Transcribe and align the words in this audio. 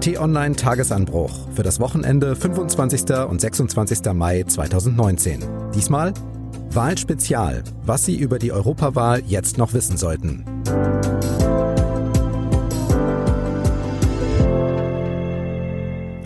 T-Online 0.00 0.56
Tagesanbruch 0.56 1.48
für 1.54 1.62
das 1.62 1.78
Wochenende 1.78 2.34
25. 2.34 3.14
und 3.28 3.38
26. 3.38 4.14
Mai 4.14 4.44
2019. 4.44 5.44
Diesmal 5.74 6.14
Wahlspezial, 6.70 7.62
was 7.84 8.06
Sie 8.06 8.16
über 8.16 8.38
die 8.38 8.50
Europawahl 8.50 9.22
jetzt 9.26 9.58
noch 9.58 9.74
wissen 9.74 9.98
sollten. 9.98 10.46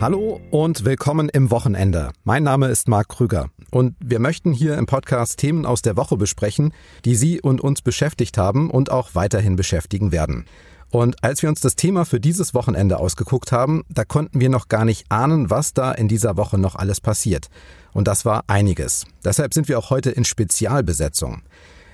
Hallo 0.00 0.40
und 0.52 0.84
willkommen 0.84 1.28
im 1.28 1.50
Wochenende. 1.50 2.10
Mein 2.22 2.44
Name 2.44 2.68
ist 2.68 2.86
Marc 2.86 3.08
Krüger 3.08 3.48
und 3.72 3.96
wir 3.98 4.20
möchten 4.20 4.52
hier 4.52 4.78
im 4.78 4.86
Podcast 4.86 5.38
Themen 5.38 5.66
aus 5.66 5.82
der 5.82 5.96
Woche 5.96 6.16
besprechen, 6.16 6.72
die 7.04 7.16
Sie 7.16 7.40
und 7.40 7.60
uns 7.60 7.82
beschäftigt 7.82 8.38
haben 8.38 8.70
und 8.70 8.92
auch 8.92 9.16
weiterhin 9.16 9.56
beschäftigen 9.56 10.12
werden. 10.12 10.44
Und 10.94 11.24
als 11.24 11.42
wir 11.42 11.48
uns 11.48 11.60
das 11.60 11.74
Thema 11.74 12.04
für 12.04 12.20
dieses 12.20 12.54
Wochenende 12.54 13.00
ausgeguckt 13.00 13.50
haben, 13.50 13.82
da 13.88 14.04
konnten 14.04 14.38
wir 14.38 14.48
noch 14.48 14.68
gar 14.68 14.84
nicht 14.84 15.10
ahnen, 15.10 15.50
was 15.50 15.74
da 15.74 15.90
in 15.90 16.06
dieser 16.06 16.36
Woche 16.36 16.56
noch 16.56 16.76
alles 16.76 17.00
passiert. 17.00 17.48
Und 17.92 18.06
das 18.06 18.24
war 18.24 18.44
einiges. 18.46 19.04
Deshalb 19.24 19.54
sind 19.54 19.66
wir 19.66 19.76
auch 19.76 19.90
heute 19.90 20.12
in 20.12 20.24
Spezialbesetzung. 20.24 21.42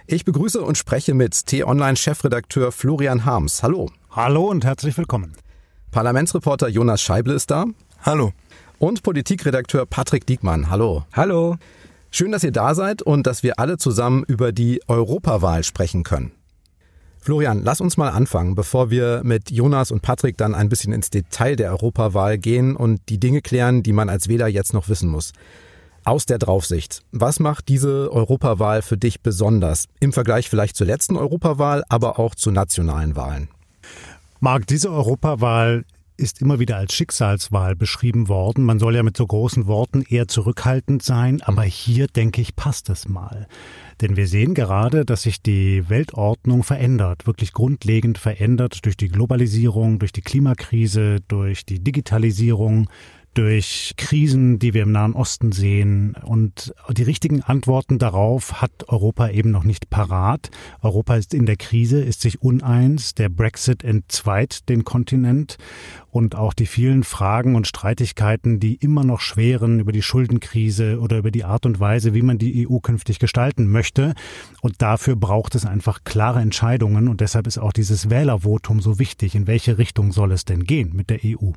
Ich 0.07 0.27
begrüße 0.27 0.61
und 0.61 0.77
spreche 0.77 1.15
mit 1.15 1.47
T-Online-Chefredakteur 1.47 2.73
Florian 2.73 3.25
Harms. 3.25 3.63
Hallo. 3.63 3.89
Hallo 4.11 4.51
und 4.51 4.67
herzlich 4.67 4.99
willkommen. 4.99 5.33
Parlamentsreporter 5.93 6.69
Jonas 6.69 7.01
Scheible 7.01 7.33
ist 7.33 7.51
da. 7.51 7.65
Hallo. 8.03 8.35
Und 8.79 9.03
Politikredakteur 9.03 9.87
Patrick 9.87 10.27
Diekmann. 10.27 10.69
Hallo. 10.69 11.07
Hallo. 11.15 11.57
Schön, 12.11 12.33
dass 12.33 12.45
ihr 12.45 12.53
da 12.53 12.75
seid 12.75 13.01
und 13.01 13.27
dass 13.27 13.43
wir 13.43 13.59
alle 13.59 13.79
zusammen 13.79 14.25
über 14.29 14.53
die 14.53 14.83
Europawahl 14.89 15.65
sprechen 15.65 16.03
können. 16.03 16.33
Florian, 17.23 17.63
lass 17.63 17.83
uns 17.83 17.99
mal 17.99 18.09
anfangen, 18.09 18.55
bevor 18.55 18.91
wir 18.91 19.21
mit 19.25 19.51
Jonas 19.51 19.91
und 19.91 20.01
Patrick 20.01 20.39
dann 20.39 20.55
ein 20.55 20.71
bisschen 20.71 20.93
ins 20.93 21.11
Detail 21.11 21.55
der 21.55 21.71
Europawahl 21.71 22.39
gehen 22.39 22.77
und 22.77 23.01
die 23.11 23.21
Dinge 23.21 23.43
klären, 23.43 23.83
die 23.83 23.93
man 23.93 24.09
als 24.09 24.29
Wähler 24.29 24.49
jetzt 24.49 24.73
noch 24.73 24.89
wissen 24.89 25.11
muss. 25.11 25.33
Aus 26.03 26.25
der 26.25 26.39
Draufsicht, 26.39 27.03
was 27.13 27.39
macht 27.39 27.69
diese 27.69 28.11
Europawahl 28.11 28.81
für 28.81 28.97
dich 28.97 29.21
besonders 29.21 29.87
im 30.01 30.15
Vergleich 30.15 30.49
vielleicht 30.49 30.77
zur 30.77 30.87
letzten 30.87 31.17
Europawahl, 31.17 31.85
aber 31.91 32.19
auch 32.19 32.35
zu 32.35 32.51
nationalen 32.51 33.17
Wahlen? 33.17 33.49
Marc, 34.41 34.67
diese 34.67 34.91
Europawahl 34.91 35.85
ist 36.17 36.41
immer 36.41 36.59
wieder 36.59 36.77
als 36.77 36.95
Schicksalswahl 36.95 37.77
beschrieben 37.77 38.29
worden. 38.29 38.65
Man 38.65 38.79
soll 38.79 38.97
ja 38.97 39.03
mit 39.03 39.17
so 39.17 39.27
großen 39.27 39.67
Worten 39.67 40.03
eher 40.03 40.29
zurückhaltend 40.29 41.03
sein, 41.03 41.43
aber 41.43 41.63
hier 41.63 42.07
denke 42.07 42.41
ich, 42.41 42.57
passt 42.57 42.89
es 42.89 43.09
mal. 43.09 43.47
Denn 44.01 44.17
wir 44.17 44.27
sehen 44.27 44.55
gerade, 44.55 45.05
dass 45.05 45.23
sich 45.23 45.43
die 45.43 45.91
Weltordnung 45.91 46.63
verändert, 46.63 47.27
wirklich 47.27 47.53
grundlegend 47.53 48.17
verändert 48.17 48.85
durch 48.87 48.97
die 48.97 49.09
Globalisierung, 49.09 49.99
durch 49.99 50.13
die 50.13 50.23
Klimakrise, 50.23 51.19
durch 51.29 51.67
die 51.67 51.81
Digitalisierung, 51.81 52.89
durch 53.35 53.95
Krisen, 53.97 54.59
die 54.59 54.75
wir 54.75 54.83
im 54.83 54.93
Nahen 54.93 55.15
Osten 55.15 55.53
sehen. 55.53 56.17
Und 56.23 56.75
die 56.91 57.03
richtigen 57.03 57.43
Antworten 57.43 57.99
darauf 57.99 58.61
hat 58.61 58.89
Europa 58.89 59.29
eben 59.29 59.51
noch 59.51 59.65
nicht 59.65 59.89
parat. 59.89 60.51
Europa 60.83 61.15
ist 61.15 61.33
in 61.33 61.47
der 61.47 61.57
Krise, 61.57 62.03
ist 62.03 62.23
sich 62.23 62.43
uneins. 62.43 63.15
Der 63.15 63.29
Brexit 63.29 63.85
entzweit 63.85 64.69
den 64.69 64.85
Kontinent 64.85 65.59
und 66.11 66.35
auch 66.35 66.53
die 66.53 66.67
vielen 66.67 67.05
Fragen 67.05 67.55
und 67.55 67.69
Streitigkeiten, 67.69 68.59
die 68.59 68.75
immer 68.75 69.05
noch 69.05 69.21
schweren 69.21 69.79
über 69.79 69.93
die 69.93 70.03
Schuldenkrise 70.03 70.99
oder 70.99 71.19
über 71.19 71.31
die 71.31 71.45
Art 71.45 71.67
und 71.67 71.79
Weise, 71.79 72.15
wie 72.15 72.23
man 72.23 72.39
die 72.39 72.69
EU 72.69 72.79
künftig 72.79 73.21
gestalten 73.21 73.71
möchte. 73.71 74.15
Und 74.61 74.83
dafür 74.83 75.15
braucht 75.15 75.55
es 75.55 75.67
einfach 75.67 76.03
klare 76.03 76.41
Entscheidungen. 76.41 77.07
Und 77.07 77.21
deshalb 77.21 77.47
ist 77.47 77.59
auch 77.59 77.73
dieses 77.73 78.11
Wählervotum 78.11 78.81
so 78.81 78.99
wichtig. 78.99 79.37
In 79.37 79.47
welche 79.47 79.79
Richtung 79.79 80.11
soll 80.11 80.33
es 80.33 80.45
denn 80.45 80.65
gehen 80.65 80.95
mit 80.95 81.11
der 81.11 81.21
EU? 81.25 81.53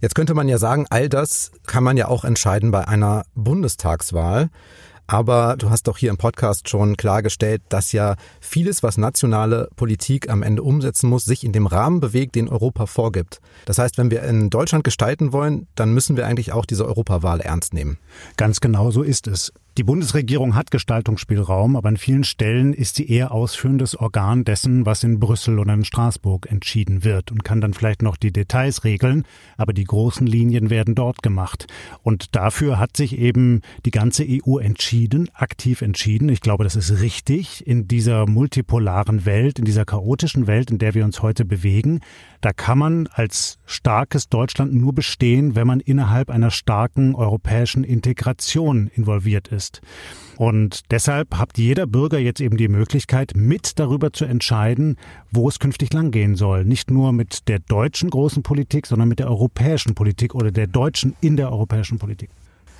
Jetzt 0.00 0.14
könnte 0.14 0.34
man 0.34 0.48
ja 0.48 0.58
sagen, 0.58 0.86
all 0.90 1.08
das 1.08 1.52
kann 1.66 1.84
man 1.84 1.96
ja 1.96 2.08
auch 2.08 2.24
entscheiden 2.24 2.70
bei 2.70 2.86
einer 2.88 3.24
Bundestagswahl. 3.34 4.48
Aber 5.10 5.56
du 5.58 5.70
hast 5.70 5.88
doch 5.88 5.98
hier 5.98 6.10
im 6.10 6.18
Podcast 6.18 6.68
schon 6.68 6.96
klargestellt, 6.96 7.62
dass 7.68 7.90
ja 7.90 8.14
vieles, 8.40 8.84
was 8.84 8.96
nationale 8.96 9.68
Politik 9.74 10.30
am 10.30 10.44
Ende 10.44 10.62
umsetzen 10.62 11.10
muss, 11.10 11.24
sich 11.24 11.42
in 11.42 11.52
dem 11.52 11.66
Rahmen 11.66 11.98
bewegt, 11.98 12.36
den 12.36 12.48
Europa 12.48 12.86
vorgibt. 12.86 13.40
Das 13.64 13.78
heißt, 13.78 13.98
wenn 13.98 14.12
wir 14.12 14.22
in 14.22 14.50
Deutschland 14.50 14.84
gestalten 14.84 15.32
wollen, 15.32 15.66
dann 15.74 15.92
müssen 15.92 16.16
wir 16.16 16.28
eigentlich 16.28 16.52
auch 16.52 16.64
diese 16.64 16.86
Europawahl 16.86 17.40
ernst 17.40 17.74
nehmen. 17.74 17.98
Ganz 18.36 18.60
genau 18.60 18.92
so 18.92 19.02
ist 19.02 19.26
es. 19.26 19.52
Die 19.80 19.84
Bundesregierung 19.84 20.56
hat 20.56 20.70
Gestaltungsspielraum, 20.70 21.74
aber 21.74 21.88
an 21.88 21.96
vielen 21.96 22.24
Stellen 22.24 22.74
ist 22.74 22.96
sie 22.96 23.08
eher 23.08 23.32
ausführendes 23.32 23.96
Organ 23.96 24.44
dessen, 24.44 24.84
was 24.84 25.02
in 25.04 25.18
Brüssel 25.18 25.58
oder 25.58 25.72
in 25.72 25.86
Straßburg 25.86 26.50
entschieden 26.50 27.02
wird 27.02 27.32
und 27.32 27.44
kann 27.44 27.62
dann 27.62 27.72
vielleicht 27.72 28.02
noch 28.02 28.18
die 28.18 28.30
Details 28.30 28.84
regeln, 28.84 29.24
aber 29.56 29.72
die 29.72 29.84
großen 29.84 30.26
Linien 30.26 30.68
werden 30.68 30.94
dort 30.94 31.22
gemacht. 31.22 31.66
Und 32.02 32.36
dafür 32.36 32.78
hat 32.78 32.94
sich 32.94 33.18
eben 33.18 33.62
die 33.86 33.90
ganze 33.90 34.26
EU 34.28 34.58
entschieden, 34.58 35.30
aktiv 35.32 35.80
entschieden. 35.80 36.28
Ich 36.28 36.42
glaube, 36.42 36.64
das 36.64 36.76
ist 36.76 37.00
richtig 37.00 37.66
in 37.66 37.88
dieser 37.88 38.28
multipolaren 38.28 39.24
Welt, 39.24 39.58
in 39.58 39.64
dieser 39.64 39.86
chaotischen 39.86 40.46
Welt, 40.46 40.70
in 40.70 40.76
der 40.76 40.92
wir 40.92 41.06
uns 41.06 41.22
heute 41.22 41.46
bewegen. 41.46 42.00
Da 42.42 42.52
kann 42.52 42.76
man 42.76 43.06
als 43.06 43.58
starkes 43.64 44.28
Deutschland 44.28 44.74
nur 44.74 44.94
bestehen, 44.94 45.54
wenn 45.54 45.66
man 45.66 45.80
innerhalb 45.80 46.28
einer 46.28 46.50
starken 46.50 47.14
europäischen 47.14 47.82
Integration 47.82 48.86
involviert 48.88 49.48
ist 49.48 49.69
ist. 49.78 49.80
Und 50.36 50.90
deshalb 50.90 51.36
hat 51.36 51.58
jeder 51.58 51.86
Bürger 51.86 52.18
jetzt 52.18 52.40
eben 52.40 52.56
die 52.56 52.68
Möglichkeit, 52.68 53.32
mit 53.34 53.78
darüber 53.78 54.10
zu 54.12 54.24
entscheiden, 54.24 54.96
wo 55.30 55.48
es 55.50 55.58
künftig 55.58 55.92
langgehen 55.92 56.34
soll. 56.34 56.64
Nicht 56.64 56.90
nur 56.90 57.12
mit 57.12 57.46
der 57.48 57.58
deutschen 57.58 58.08
großen 58.08 58.42
Politik, 58.42 58.86
sondern 58.86 59.08
mit 59.08 59.18
der 59.18 59.28
europäischen 59.28 59.94
Politik 59.94 60.34
oder 60.34 60.50
der 60.50 60.66
deutschen 60.66 61.14
in 61.20 61.36
der 61.36 61.52
europäischen 61.52 61.98
Politik. 61.98 62.30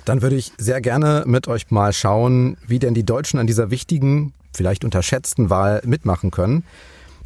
Dann 0.05 0.23
würde 0.23 0.37
ich 0.37 0.51
sehr 0.57 0.81
gerne 0.81 1.23
mit 1.27 1.47
euch 1.47 1.69
mal 1.69 1.93
schauen, 1.93 2.57
wie 2.65 2.79
denn 2.79 2.95
die 2.95 3.05
Deutschen 3.05 3.39
an 3.39 3.45
dieser 3.45 3.69
wichtigen, 3.69 4.33
vielleicht 4.51 4.83
unterschätzten 4.83 5.51
Wahl 5.51 5.83
mitmachen 5.85 6.31
können. 6.31 6.63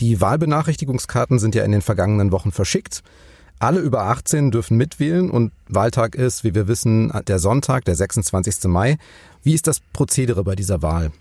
Die 0.01 0.19
Wahlbenachrichtigungskarten 0.19 1.39
sind 1.39 1.55
ja 1.55 1.63
in 1.63 1.71
den 1.71 1.81
vergangenen 1.81 2.33
Wochen 2.33 2.51
verschickt. 2.51 3.03
Alle 3.59 3.79
über 3.79 4.03
18 4.03 4.51
dürfen 4.51 4.77
mitwählen 4.77 5.29
und 5.29 5.51
Wahltag 5.67 6.15
ist, 6.15 6.43
wie 6.43 6.53
wir 6.53 6.67
wissen, 6.67 7.11
der 7.27 7.39
Sonntag, 7.39 7.85
der 7.85 7.95
26. 7.95 8.65
Mai. 8.65 8.97
Wie 9.43 9.53
ist 9.53 9.67
das 9.67 9.79
Prozedere 9.93 10.43
bei 10.43 10.55
dieser 10.55 10.81
Wahl? 10.81 11.11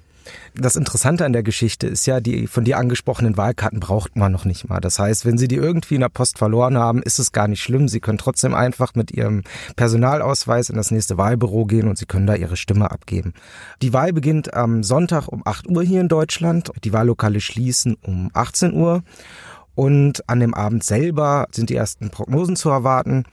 Das 0.55 0.77
Interessante 0.77 1.25
an 1.25 1.33
der 1.33 1.43
Geschichte 1.43 1.87
ist 1.87 2.07
ja, 2.07 2.21
die 2.21 2.47
von 2.47 2.65
dir 2.65 2.79
angesprochenen 2.79 3.37
Wahlkarten 3.37 3.81
braucht 3.81 4.17
man 4.17 4.33
noch 4.33 4.45
nicht 4.45 4.69
mal. 4.69 4.81
Das 4.81 4.99
heißt, 4.99 5.27
wenn 5.27 5.37
Sie 5.37 5.49
die 5.49 5.57
irgendwie 5.57 5.97
in 5.97 6.01
der 6.01 6.09
Post 6.09 6.39
verloren 6.39 6.79
haben, 6.79 7.03
ist 7.03 7.19
es 7.19 7.33
gar 7.33 7.49
nicht 7.49 7.63
schlimm. 7.63 7.89
Sie 7.89 8.01
können 8.01 8.19
trotzdem 8.19 8.55
einfach 8.55 8.95
mit 8.95 9.11
Ihrem 9.11 9.43
Personalausweis 9.77 10.71
in 10.71 10.77
das 10.77 10.91
nächste 10.91 11.19
Wahlbüro 11.19 11.67
gehen 11.67 11.89
und 11.89 11.99
Sie 11.99 12.07
können 12.07 12.27
da 12.27 12.35
Ihre 12.35 12.57
Stimme 12.57 12.91
abgeben. 12.91 13.35
Die 13.83 13.93
Wahl 13.93 14.13
beginnt 14.13 14.55
am 14.55 14.83
Sonntag 14.83 15.29
um 15.29 15.43
8 15.45 15.69
Uhr 15.69 15.83
hier 15.83 16.01
in 16.01 16.09
Deutschland. 16.09 16.71
Die 16.85 16.93
Wahllokale 16.93 17.41
schließen 17.41 17.97
um 18.03 18.31
18 18.33 18.73
Uhr. 18.73 19.03
Und 19.75 20.29
an 20.29 20.41
dem 20.41 20.55
Abend 20.55 20.85
selber 20.85 21.47
sind 21.51 21.71
die 21.71 21.77
ersten 21.77 22.11
Prognosen 22.11 22.57
zu 22.57 22.71
erwarten. 22.71 23.25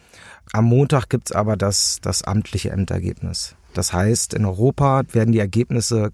Am 0.53 0.66
Montag 0.66 1.09
gibt's 1.09 1.31
aber 1.31 1.56
das, 1.56 2.00
das 2.02 2.24
amtliche 2.24 2.72
Endergebnis. 2.72 3.56
Das 3.74 3.94
heißt, 3.94 4.34
in 4.34 4.46
Europa 4.46 5.03
werden 5.12 5.31
die 5.31 5.40
Ergebnisse 5.40 6.12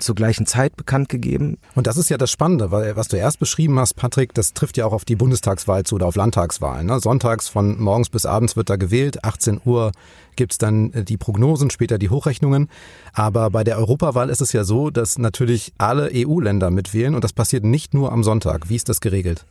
zur 0.00 0.14
gleichen 0.14 0.46
Zeit 0.46 0.76
bekannt 0.76 1.08
gegeben. 1.08 1.58
Und 1.74 1.86
das 1.86 1.96
ist 1.96 2.10
ja 2.10 2.18
das 2.18 2.30
Spannende, 2.30 2.70
weil 2.70 2.96
was 2.96 3.08
du 3.08 3.16
erst 3.16 3.38
beschrieben 3.38 3.78
hast, 3.78 3.94
Patrick, 3.94 4.34
das 4.34 4.54
trifft 4.54 4.76
ja 4.76 4.86
auch 4.86 4.92
auf 4.92 5.04
die 5.04 5.16
Bundestagswahl 5.16 5.84
zu 5.84 5.96
oder 5.96 6.06
auf 6.06 6.16
Landtagswahlen. 6.16 6.86
Ne? 6.86 6.98
Sonntags 6.98 7.48
von 7.48 7.80
morgens 7.80 8.08
bis 8.08 8.26
abends 8.26 8.56
wird 8.56 8.70
da 8.70 8.76
gewählt, 8.76 9.24
18 9.24 9.60
Uhr 9.64 9.92
gibt's 10.34 10.58
dann 10.58 10.92
äh, 10.92 11.04
die 11.04 11.16
Prognosen, 11.16 11.70
später 11.70 11.98
die 11.98 12.10
Hochrechnungen. 12.10 12.68
Aber 13.12 13.50
bei 13.50 13.62
der 13.62 13.78
Europawahl 13.78 14.28
ist 14.28 14.40
es 14.40 14.52
ja 14.52 14.64
so, 14.64 14.90
dass 14.90 15.18
natürlich 15.18 15.72
alle 15.78 16.10
EU-Länder 16.12 16.70
mitwählen 16.70 17.14
und 17.14 17.22
das 17.22 17.32
passiert 17.32 17.64
nicht 17.64 17.94
nur 17.94 18.12
am 18.12 18.24
Sonntag. 18.24 18.68
Wie 18.68 18.76
ist 18.76 18.88
das 18.88 19.00
geregelt? 19.00 19.46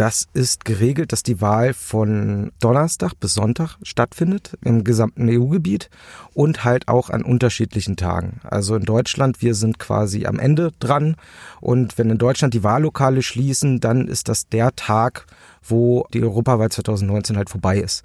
Das 0.00 0.28
ist 0.32 0.64
geregelt, 0.64 1.12
dass 1.12 1.22
die 1.22 1.42
Wahl 1.42 1.74
von 1.74 2.52
Donnerstag 2.58 3.20
bis 3.20 3.34
Sonntag 3.34 3.76
stattfindet 3.82 4.56
im 4.64 4.82
gesamten 4.82 5.28
EU-Gebiet 5.28 5.90
und 6.32 6.64
halt 6.64 6.88
auch 6.88 7.10
an 7.10 7.22
unterschiedlichen 7.22 7.96
Tagen. 7.96 8.40
Also 8.42 8.76
in 8.76 8.86
Deutschland, 8.86 9.42
wir 9.42 9.54
sind 9.54 9.78
quasi 9.78 10.24
am 10.24 10.38
Ende 10.38 10.72
dran 10.80 11.16
und 11.60 11.98
wenn 11.98 12.08
in 12.08 12.16
Deutschland 12.16 12.54
die 12.54 12.64
Wahllokale 12.64 13.20
schließen, 13.20 13.80
dann 13.80 14.08
ist 14.08 14.30
das 14.30 14.48
der 14.48 14.74
Tag, 14.74 15.26
wo 15.62 16.06
die 16.14 16.22
Europawahl 16.22 16.70
2019 16.70 17.36
halt 17.36 17.50
vorbei 17.50 17.76
ist. 17.76 18.02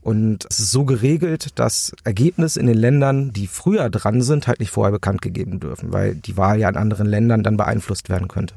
Und 0.00 0.46
es 0.48 0.60
ist 0.60 0.70
so 0.70 0.86
geregelt, 0.86 1.58
dass 1.58 1.92
Ergebnisse 2.04 2.58
in 2.58 2.68
den 2.68 2.78
Ländern, 2.78 3.34
die 3.34 3.48
früher 3.48 3.90
dran 3.90 4.22
sind, 4.22 4.46
halt 4.46 4.60
nicht 4.60 4.70
vorher 4.70 4.92
bekannt 4.92 5.20
gegeben 5.20 5.60
dürfen, 5.60 5.92
weil 5.92 6.14
die 6.14 6.38
Wahl 6.38 6.58
ja 6.58 6.70
in 6.70 6.78
anderen 6.78 7.06
Ländern 7.06 7.42
dann 7.42 7.58
beeinflusst 7.58 8.08
werden 8.08 8.28
könnte. 8.28 8.54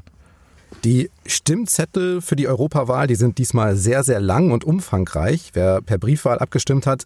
Die 0.84 1.10
Stimmzettel 1.26 2.20
für 2.20 2.36
die 2.36 2.46
Europawahl, 2.46 3.08
die 3.08 3.16
sind 3.16 3.38
diesmal 3.38 3.76
sehr, 3.76 4.04
sehr 4.04 4.20
lang 4.20 4.52
und 4.52 4.64
umfangreich. 4.64 5.50
Wer 5.52 5.82
per 5.82 5.98
Briefwahl 5.98 6.38
abgestimmt 6.38 6.86
hat, 6.86 7.02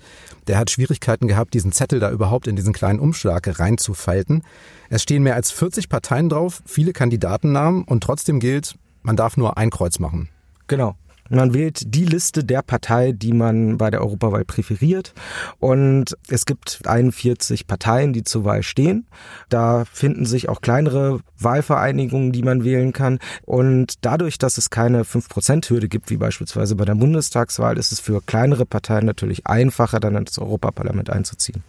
der 0.46 0.58
hat 0.58 0.70
Schwierigkeiten 0.70 1.26
gehabt, 1.26 1.54
diesen 1.54 1.72
Zettel 1.72 1.98
da 1.98 2.10
überhaupt 2.10 2.46
in 2.46 2.56
diesen 2.56 2.74
kleinen 2.74 3.00
Umschlag 3.00 3.58
reinzufalten. 3.58 4.42
Es 4.90 5.02
stehen 5.02 5.22
mehr 5.22 5.36
als 5.36 5.50
40 5.50 5.88
Parteien 5.88 6.28
drauf, 6.28 6.62
viele 6.66 6.92
Kandidatennamen 6.92 7.84
und 7.84 8.02
trotzdem 8.02 8.40
gilt, 8.40 8.76
man 9.02 9.16
darf 9.16 9.38
nur 9.38 9.56
ein 9.56 9.70
Kreuz 9.70 9.98
machen. 9.98 10.28
Genau. 10.66 10.96
Man 11.34 11.54
wählt 11.54 11.94
die 11.94 12.04
Liste 12.04 12.44
der 12.44 12.60
Partei, 12.60 13.12
die 13.12 13.32
man 13.32 13.78
bei 13.78 13.90
der 13.90 14.02
Europawahl 14.02 14.44
präferiert. 14.44 15.14
Und 15.60 16.16
es 16.28 16.44
gibt 16.44 16.82
41 16.84 17.66
Parteien, 17.66 18.12
die 18.12 18.22
zur 18.22 18.44
Wahl 18.44 18.62
stehen. 18.62 19.06
Da 19.48 19.86
finden 19.90 20.26
sich 20.26 20.50
auch 20.50 20.60
kleinere 20.60 21.20
Wahlvereinigungen, 21.38 22.32
die 22.32 22.42
man 22.42 22.64
wählen 22.64 22.92
kann. 22.92 23.18
Und 23.46 23.94
dadurch, 24.02 24.36
dass 24.36 24.58
es 24.58 24.68
keine 24.68 25.04
5%-Hürde 25.04 25.88
gibt, 25.88 26.10
wie 26.10 26.18
beispielsweise 26.18 26.76
bei 26.76 26.84
der 26.84 26.96
Bundestagswahl, 26.96 27.78
ist 27.78 27.92
es 27.92 28.00
für 28.00 28.20
kleinere 28.20 28.66
Parteien 28.66 29.06
natürlich 29.06 29.46
einfacher, 29.46 30.00
dann 30.00 30.16
ins 30.16 30.38
Europaparlament 30.38 31.08
einzuziehen. 31.08 31.62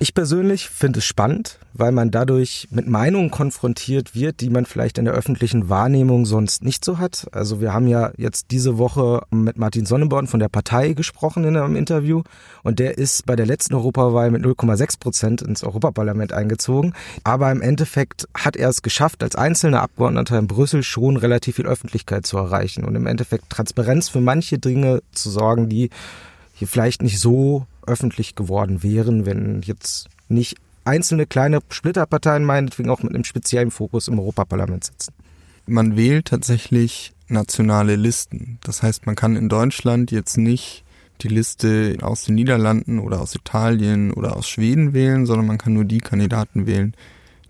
Ich 0.00 0.14
persönlich 0.14 0.68
finde 0.68 1.00
es 1.00 1.06
spannend, 1.06 1.58
weil 1.74 1.90
man 1.90 2.12
dadurch 2.12 2.68
mit 2.70 2.86
Meinungen 2.86 3.32
konfrontiert 3.32 4.14
wird, 4.14 4.40
die 4.40 4.48
man 4.48 4.64
vielleicht 4.64 4.96
in 4.96 5.04
der 5.04 5.14
öffentlichen 5.14 5.68
Wahrnehmung 5.68 6.24
sonst 6.24 6.62
nicht 6.62 6.84
so 6.84 6.98
hat. 6.98 7.26
Also 7.32 7.60
wir 7.60 7.72
haben 7.72 7.88
ja 7.88 8.12
jetzt 8.16 8.52
diese 8.52 8.78
Woche 8.78 9.22
mit 9.32 9.58
Martin 9.58 9.86
Sonneborn 9.86 10.28
von 10.28 10.38
der 10.38 10.48
Partei 10.48 10.92
gesprochen 10.92 11.42
in 11.42 11.56
einem 11.56 11.74
Interview 11.74 12.22
und 12.62 12.78
der 12.78 12.96
ist 12.96 13.26
bei 13.26 13.34
der 13.34 13.46
letzten 13.46 13.74
Europawahl 13.74 14.30
mit 14.30 14.44
0,6 14.44 15.00
Prozent 15.00 15.42
ins 15.42 15.64
Europaparlament 15.64 16.32
eingezogen. 16.32 16.94
Aber 17.24 17.50
im 17.50 17.60
Endeffekt 17.60 18.28
hat 18.34 18.54
er 18.54 18.68
es 18.68 18.82
geschafft, 18.82 19.24
als 19.24 19.34
einzelner 19.34 19.82
Abgeordneter 19.82 20.38
in 20.38 20.46
Brüssel 20.46 20.84
schon 20.84 21.16
relativ 21.16 21.56
viel 21.56 21.66
Öffentlichkeit 21.66 22.24
zu 22.24 22.36
erreichen 22.36 22.84
und 22.84 22.94
im 22.94 23.08
Endeffekt 23.08 23.50
Transparenz 23.50 24.08
für 24.08 24.20
manche 24.20 24.60
Dinge 24.60 25.02
zu 25.10 25.28
sorgen, 25.28 25.68
die 25.68 25.90
hier 26.54 26.68
vielleicht 26.68 27.02
nicht 27.02 27.18
so 27.18 27.66
öffentlich 27.88 28.34
geworden 28.34 28.82
wären, 28.82 29.26
wenn 29.26 29.62
jetzt 29.62 30.08
nicht 30.28 30.56
einzelne 30.84 31.26
kleine 31.26 31.60
Splitterparteien 31.68 32.44
meinetwegen 32.44 32.90
auch 32.90 33.02
mit 33.02 33.14
einem 33.14 33.24
speziellen 33.24 33.70
Fokus 33.70 34.08
im 34.08 34.18
Europaparlament 34.18 34.84
sitzen. 34.84 35.12
Man 35.66 35.96
wählt 35.96 36.26
tatsächlich 36.26 37.12
nationale 37.28 37.96
Listen. 37.96 38.58
Das 38.62 38.82
heißt, 38.82 39.06
man 39.06 39.14
kann 39.14 39.36
in 39.36 39.48
Deutschland 39.48 40.10
jetzt 40.10 40.38
nicht 40.38 40.84
die 41.20 41.28
Liste 41.28 41.98
aus 42.00 42.24
den 42.24 42.36
Niederlanden 42.36 42.98
oder 43.00 43.20
aus 43.20 43.34
Italien 43.34 44.12
oder 44.12 44.36
aus 44.36 44.48
Schweden 44.48 44.94
wählen, 44.94 45.26
sondern 45.26 45.46
man 45.46 45.58
kann 45.58 45.74
nur 45.74 45.84
die 45.84 45.98
Kandidaten 45.98 46.66
wählen, 46.66 46.94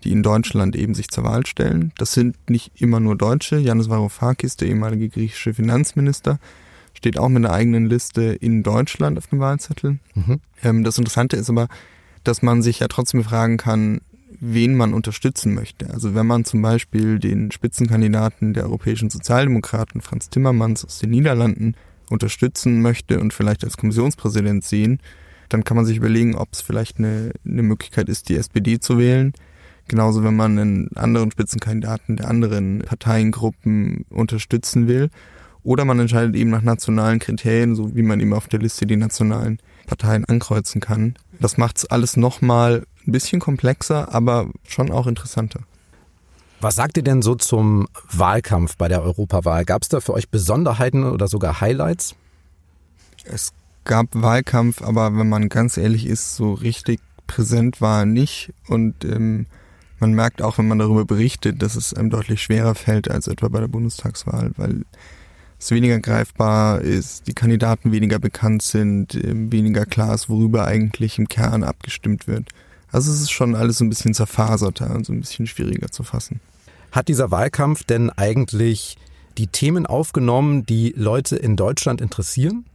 die 0.03 0.11
in 0.11 0.23
Deutschland 0.23 0.75
eben 0.75 0.95
sich 0.95 1.09
zur 1.09 1.23
Wahl 1.23 1.45
stellen. 1.45 1.93
Das 1.97 2.13
sind 2.13 2.35
nicht 2.49 2.71
immer 2.81 2.99
nur 2.99 3.15
Deutsche. 3.15 3.57
Janis 3.57 3.89
Varoufakis, 3.89 4.57
der 4.57 4.69
ehemalige 4.69 5.09
griechische 5.09 5.53
Finanzminister, 5.53 6.39
steht 6.93 7.17
auch 7.17 7.29
mit 7.29 7.45
einer 7.45 7.53
eigenen 7.53 7.87
Liste 7.87 8.21
in 8.21 8.63
Deutschland 8.63 9.17
auf 9.17 9.27
dem 9.27 9.39
Wahlzettel. 9.39 9.99
Mhm. 10.15 10.39
Ähm, 10.63 10.83
das 10.83 10.97
Interessante 10.97 11.37
ist 11.37 11.49
aber, 11.49 11.67
dass 12.23 12.41
man 12.41 12.61
sich 12.61 12.79
ja 12.79 12.87
trotzdem 12.87 13.23
fragen 13.23 13.57
kann, 13.57 14.01
wen 14.39 14.75
man 14.75 14.93
unterstützen 14.93 15.53
möchte. 15.53 15.89
Also 15.89 16.15
wenn 16.15 16.27
man 16.27 16.45
zum 16.45 16.61
Beispiel 16.61 17.19
den 17.19 17.51
Spitzenkandidaten 17.51 18.53
der 18.53 18.63
europäischen 18.63 19.09
Sozialdemokraten, 19.09 20.01
Franz 20.01 20.29
Timmermans 20.29 20.85
aus 20.85 20.99
den 20.99 21.09
Niederlanden, 21.09 21.75
unterstützen 22.09 22.81
möchte 22.81 23.19
und 23.19 23.33
vielleicht 23.33 23.63
als 23.63 23.77
Kommissionspräsident 23.77 24.63
sehen, 24.63 24.99
dann 25.49 25.63
kann 25.63 25.77
man 25.77 25.85
sich 25.85 25.97
überlegen, 25.97 26.35
ob 26.35 26.49
es 26.53 26.61
vielleicht 26.61 26.99
eine, 26.99 27.31
eine 27.45 27.63
Möglichkeit 27.63 28.09
ist, 28.09 28.29
die 28.29 28.35
SPD 28.35 28.79
zu 28.79 28.97
wählen. 28.97 29.33
Genauso, 29.87 30.23
wenn 30.23 30.35
man 30.35 30.57
einen 30.57 30.95
anderen 30.95 31.31
Spitzenkandidaten 31.31 32.17
der 32.17 32.29
anderen 32.29 32.79
Parteiengruppen 32.79 34.05
unterstützen 34.09 34.87
will. 34.87 35.09
Oder 35.63 35.85
man 35.85 35.99
entscheidet 35.99 36.35
eben 36.35 36.49
nach 36.49 36.61
nationalen 36.61 37.19
Kriterien, 37.19 37.75
so 37.75 37.95
wie 37.95 38.01
man 38.01 38.19
eben 38.19 38.33
auf 38.33 38.47
der 38.47 38.59
Liste 38.59 38.85
die 38.85 38.95
nationalen 38.95 39.59
Parteien 39.87 40.25
ankreuzen 40.25 40.81
kann. 40.81 41.15
Das 41.39 41.57
macht 41.57 41.77
es 41.77 41.85
alles 41.85 42.15
nochmal 42.15 42.85
ein 43.05 43.11
bisschen 43.11 43.39
komplexer, 43.39 44.13
aber 44.13 44.49
schon 44.67 44.91
auch 44.91 45.07
interessanter. 45.07 45.61
Was 46.61 46.75
sagt 46.75 46.97
ihr 46.97 47.03
denn 47.03 47.21
so 47.21 47.35
zum 47.35 47.87
Wahlkampf 48.11 48.75
bei 48.77 48.87
der 48.87 49.01
Europawahl? 49.01 49.63
Gab 49.63 49.83
es 49.83 49.89
da 49.89 50.01
für 50.01 50.13
euch 50.13 50.29
Besonderheiten 50.29 51.05
oder 51.05 51.27
sogar 51.27 51.61
Highlights? 51.61 52.15
Es 53.23 53.53
gab 53.85 54.07
Wahlkampf, 54.11 54.81
aber 54.81 55.17
wenn 55.17 55.29
man 55.29 55.49
ganz 55.49 55.77
ehrlich 55.77 56.05
ist, 56.05 56.35
so 56.35 56.53
richtig 56.53 56.99
präsent 57.27 57.79
war 57.79 58.01
er 58.01 58.05
nicht. 58.05 58.53
Und 58.67 59.05
ähm, 59.05 59.45
man 59.99 60.13
merkt 60.13 60.41
auch, 60.41 60.57
wenn 60.57 60.67
man 60.67 60.79
darüber 60.79 61.05
berichtet, 61.05 61.61
dass 61.61 61.75
es 61.75 61.93
einem 61.93 62.09
deutlich 62.09 62.41
schwerer 62.41 62.75
fällt 62.75 63.09
als 63.09 63.27
etwa 63.27 63.47
bei 63.47 63.61
der 63.61 63.67
Bundestagswahl, 63.67 64.51
weil 64.57 64.83
es 65.59 65.71
weniger 65.71 65.99
greifbar 65.99 66.81
ist, 66.81 67.27
die 67.27 67.33
Kandidaten 67.33 67.91
weniger 67.91 68.17
bekannt 68.17 68.61
sind, 68.61 69.13
ähm, 69.15 69.51
weniger 69.51 69.85
klar 69.85 70.13
ist, 70.13 70.29
worüber 70.29 70.65
eigentlich 70.65 71.19
im 71.19 71.27
Kern 71.27 71.63
abgestimmt 71.63 72.27
wird. 72.27 72.49
Also 72.91 73.11
es 73.11 73.21
ist 73.21 73.31
schon 73.31 73.55
alles 73.55 73.81
ein 73.81 73.89
bisschen 73.89 74.13
zerfaserter 74.13 74.95
und 74.95 75.05
so 75.05 75.13
ein 75.13 75.19
bisschen 75.19 75.47
schwieriger 75.47 75.91
zu 75.91 76.03
fassen. 76.03 76.39
Hat 76.91 77.07
dieser 77.07 77.29
Wahlkampf 77.29 77.83
denn 77.83 78.09
eigentlich 78.09 78.97
die 79.37 79.47
Themen 79.47 79.85
aufgenommen, 79.85 80.65
die 80.65 80.93
Leute 80.95 81.35
in 81.35 81.55
Deutschland 81.55 82.01
interessieren? 82.01 82.65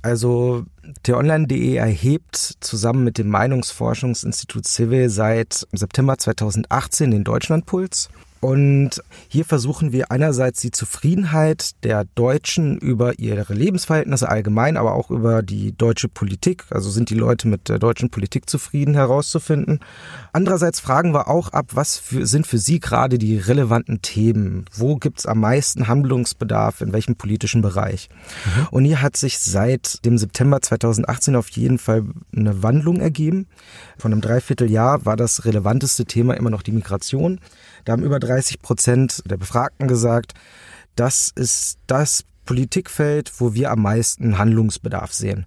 Also 0.00 0.64
t-online.de 1.04 1.76
erhebt 1.76 2.56
zusammen 2.58 3.04
mit 3.04 3.18
dem 3.18 3.28
Meinungsforschungsinstitut 3.28 4.66
Civil 4.66 5.10
seit 5.10 5.68
September 5.72 6.18
2018 6.18 7.12
den 7.12 7.22
Deutschlandpuls. 7.22 8.10
Und 8.42 9.00
hier 9.28 9.44
versuchen 9.44 9.92
wir 9.92 10.10
einerseits 10.10 10.60
die 10.60 10.72
Zufriedenheit 10.72 11.84
der 11.84 12.06
Deutschen 12.16 12.76
über 12.76 13.20
ihre 13.20 13.54
Lebensverhältnisse 13.54 14.28
allgemein, 14.28 14.76
aber 14.76 14.96
auch 14.96 15.12
über 15.12 15.44
die 15.44 15.70
deutsche 15.78 16.08
Politik, 16.08 16.64
also 16.70 16.90
sind 16.90 17.10
die 17.10 17.14
Leute 17.14 17.46
mit 17.46 17.68
der 17.68 17.78
deutschen 17.78 18.10
Politik 18.10 18.50
zufrieden 18.50 18.94
herauszufinden. 18.94 19.78
Andererseits 20.32 20.80
fragen 20.80 21.14
wir 21.14 21.28
auch 21.28 21.50
ab, 21.50 21.66
was 21.74 21.98
für, 21.98 22.26
sind 22.26 22.48
für 22.48 22.58
Sie 22.58 22.80
gerade 22.80 23.16
die 23.16 23.38
relevanten 23.38 24.02
Themen? 24.02 24.64
Wo 24.74 24.96
gibt 24.96 25.20
es 25.20 25.26
am 25.26 25.38
meisten 25.38 25.86
Handlungsbedarf, 25.86 26.80
in 26.80 26.92
welchem 26.92 27.14
politischen 27.14 27.62
Bereich? 27.62 28.08
Mhm. 28.44 28.66
Und 28.72 28.84
hier 28.86 29.02
hat 29.02 29.16
sich 29.16 29.38
seit 29.38 30.04
dem 30.04 30.18
September 30.18 30.60
2018 30.60 31.36
auf 31.36 31.48
jeden 31.50 31.78
Fall 31.78 32.06
eine 32.34 32.60
Wandlung 32.64 33.00
ergeben. 33.00 33.46
Von 33.98 34.10
einem 34.10 34.20
Dreivierteljahr 34.20 35.06
war 35.06 35.16
das 35.16 35.44
relevanteste 35.44 36.06
Thema 36.06 36.34
immer 36.34 36.50
noch 36.50 36.62
die 36.62 36.72
Migration. 36.72 37.38
Da 37.84 37.92
haben 37.92 38.04
über 38.04 38.20
30 38.32 38.60
Prozent 38.60 39.22
der 39.26 39.36
Befragten 39.36 39.88
gesagt, 39.88 40.32
das 40.96 41.30
ist 41.34 41.78
das 41.86 42.24
Politikfeld, 42.46 43.30
wo 43.38 43.54
wir 43.54 43.70
am 43.70 43.82
meisten 43.82 44.38
Handlungsbedarf 44.38 45.12
sehen. 45.12 45.46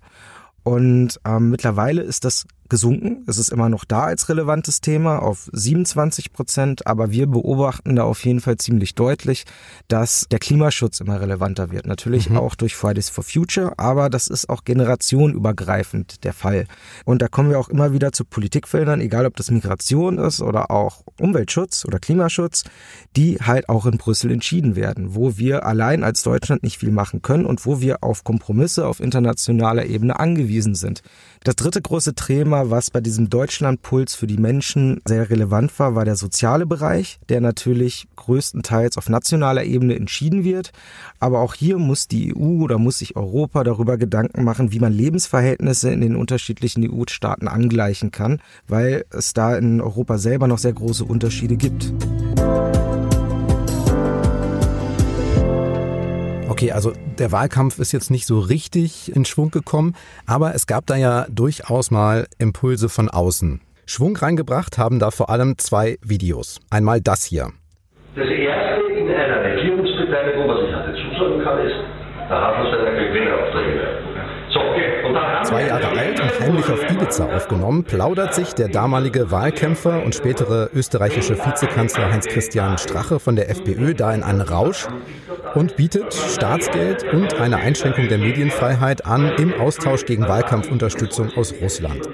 Und 0.63 1.19
ähm, 1.25 1.49
mittlerweile 1.49 2.01
ist 2.01 2.25
das 2.25 2.45
gesunken. 2.69 3.23
Es 3.27 3.37
ist 3.37 3.49
immer 3.49 3.69
noch 3.69 3.85
da 3.85 4.03
als 4.03 4.29
relevantes 4.29 4.81
Thema 4.81 5.19
auf 5.19 5.49
27 5.53 6.33
Prozent, 6.33 6.87
aber 6.87 7.11
wir 7.11 7.27
beobachten 7.27 7.95
da 7.95 8.03
auf 8.03 8.25
jeden 8.25 8.41
Fall 8.41 8.57
ziemlich 8.57 8.95
deutlich, 8.95 9.45
dass 9.87 10.27
der 10.31 10.39
Klimaschutz 10.39 10.99
immer 10.99 11.21
relevanter 11.21 11.71
wird. 11.71 11.85
Natürlich 11.85 12.29
mhm. 12.29 12.37
auch 12.37 12.55
durch 12.55 12.75
Fridays 12.75 13.09
for 13.09 13.23
Future, 13.23 13.73
aber 13.77 14.09
das 14.09 14.27
ist 14.27 14.49
auch 14.49 14.63
generationenübergreifend 14.63 16.23
der 16.23 16.33
Fall. 16.33 16.65
Und 17.05 17.21
da 17.21 17.27
kommen 17.27 17.49
wir 17.49 17.59
auch 17.59 17.69
immer 17.69 17.93
wieder 17.93 18.11
zu 18.11 18.25
Politikfeldern, 18.25 19.01
egal 19.01 19.25
ob 19.25 19.35
das 19.35 19.51
Migration 19.51 20.17
ist 20.17 20.41
oder 20.41 20.71
auch 20.71 21.03
Umweltschutz 21.19 21.85
oder 21.85 21.99
Klimaschutz, 21.99 22.63
die 23.15 23.37
halt 23.37 23.69
auch 23.69 23.85
in 23.85 23.97
Brüssel 23.97 24.31
entschieden 24.31 24.75
werden, 24.75 25.15
wo 25.15 25.37
wir 25.37 25.65
allein 25.65 26.03
als 26.03 26.23
Deutschland 26.23 26.63
nicht 26.63 26.79
viel 26.79 26.91
machen 26.91 27.21
können 27.21 27.45
und 27.45 27.65
wo 27.65 27.81
wir 27.81 28.03
auf 28.03 28.23
Kompromisse 28.23 28.87
auf 28.87 28.99
internationaler 28.99 29.85
Ebene 29.85 30.19
angewiesen 30.19 30.75
sind. 30.75 31.01
Das 31.43 31.55
dritte 31.55 31.81
große 31.81 32.15
Thema, 32.15 32.54
was 32.63 32.89
bei 32.89 33.01
diesem 33.01 33.29
Deutschlandpuls 33.29 34.15
für 34.15 34.27
die 34.27 34.37
Menschen 34.37 35.01
sehr 35.05 35.29
relevant 35.29 35.77
war, 35.79 35.95
war 35.95 36.05
der 36.05 36.15
soziale 36.15 36.65
Bereich, 36.65 37.19
der 37.29 37.41
natürlich 37.41 38.07
größtenteils 38.15 38.97
auf 38.97 39.09
nationaler 39.09 39.63
Ebene 39.63 39.95
entschieden 39.95 40.43
wird. 40.43 40.71
Aber 41.19 41.41
auch 41.41 41.53
hier 41.53 41.77
muss 41.77 42.07
die 42.07 42.35
EU 42.35 42.63
oder 42.63 42.77
muss 42.77 42.99
sich 42.99 43.15
Europa 43.15 43.63
darüber 43.63 43.97
Gedanken 43.97 44.43
machen, 44.43 44.71
wie 44.71 44.79
man 44.79 44.93
Lebensverhältnisse 44.93 45.91
in 45.91 46.01
den 46.01 46.15
unterschiedlichen 46.15 46.89
EU-Staaten 46.89 47.47
angleichen 47.47 48.11
kann, 48.11 48.39
weil 48.67 49.05
es 49.09 49.33
da 49.33 49.55
in 49.55 49.81
Europa 49.81 50.17
selber 50.17 50.47
noch 50.47 50.59
sehr 50.59 50.73
große 50.73 51.03
Unterschiede 51.03 51.57
gibt. 51.57 51.93
Okay, 56.55 56.71
also 56.71 56.93
der 57.19 57.33
Wahlkampf 57.33 57.79
ist 57.79 57.91
jetzt 57.91 58.09
nicht 58.09 58.25
so 58.25 58.39
richtig 58.39 59.13
in 59.13 59.25
Schwung 59.25 59.51
gekommen, 59.51 59.93
aber 60.25 60.55
es 60.55 60.67
gab 60.67 60.85
da 60.85 60.95
ja 60.95 61.25
durchaus 61.29 61.91
mal 61.91 62.27
Impulse 62.39 62.87
von 62.87 63.09
außen. 63.09 63.59
Schwung 63.85 64.15
reingebracht 64.15 64.77
haben 64.77 64.97
da 64.99 65.11
vor 65.11 65.29
allem 65.29 65.57
zwei 65.57 65.97
Videos. 66.01 66.61
Einmal 66.69 67.01
das 67.01 67.25
hier. 67.25 67.51
Das 68.15 68.29
erste 68.29 68.87
in 68.93 69.11
einer 69.11 69.43
Regierungsbeteiligung, 69.43 70.47
was 70.47 70.59
ich 70.65 70.73
hatte 70.73 70.93
zusagen 70.95 71.43
kann, 71.43 71.59
ist, 71.59 71.75
da 72.29 72.47
hat 72.47 72.63
man 72.63 72.71
seine 72.71 73.05
Gewinnaufträge. 73.05 74.14
Zwei 75.43 75.67
Jahre 75.67 75.87
alt 75.89 76.19
und 76.19 76.39
heimlich 76.39 76.69
auf 76.69 76.83
Ibiza 76.89 77.35
aufgenommen, 77.35 77.83
plaudert 77.83 78.33
sich 78.33 78.53
der 78.53 78.67
damalige 78.67 79.31
Wahlkämpfer 79.31 80.03
und 80.03 80.15
spätere 80.15 80.69
österreichische 80.73 81.37
Vizekanzler 81.37 82.11
Heinz-Christian 82.11 82.77
Strache 82.77 83.19
von 83.19 83.35
der 83.35 83.49
FPÖ 83.49 83.93
da 83.93 84.13
in 84.13 84.23
einen 84.23 84.41
Rausch 84.41 84.87
und 85.53 85.75
bietet 85.75 86.13
Staatsgeld 86.13 87.05
und 87.13 87.39
eine 87.39 87.57
Einschränkung 87.57 88.07
der 88.07 88.17
Medienfreiheit 88.17 89.05
an 89.05 89.31
im 89.37 89.53
Austausch 89.59 90.05
gegen 90.05 90.27
Wahlkampfunterstützung 90.27 91.31
aus 91.35 91.53
Russland. 91.61 92.07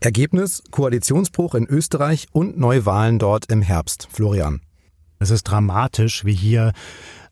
Ergebnis 0.00 0.62
Koalitionsbruch 0.70 1.54
in 1.54 1.66
Österreich 1.66 2.26
und 2.32 2.58
Neuwahlen 2.58 3.18
dort 3.18 3.50
im 3.50 3.62
Herbst. 3.62 4.08
Florian. 4.12 4.60
Es 5.24 5.30
ist 5.30 5.44
dramatisch, 5.44 6.26
wie 6.26 6.34
hier 6.34 6.74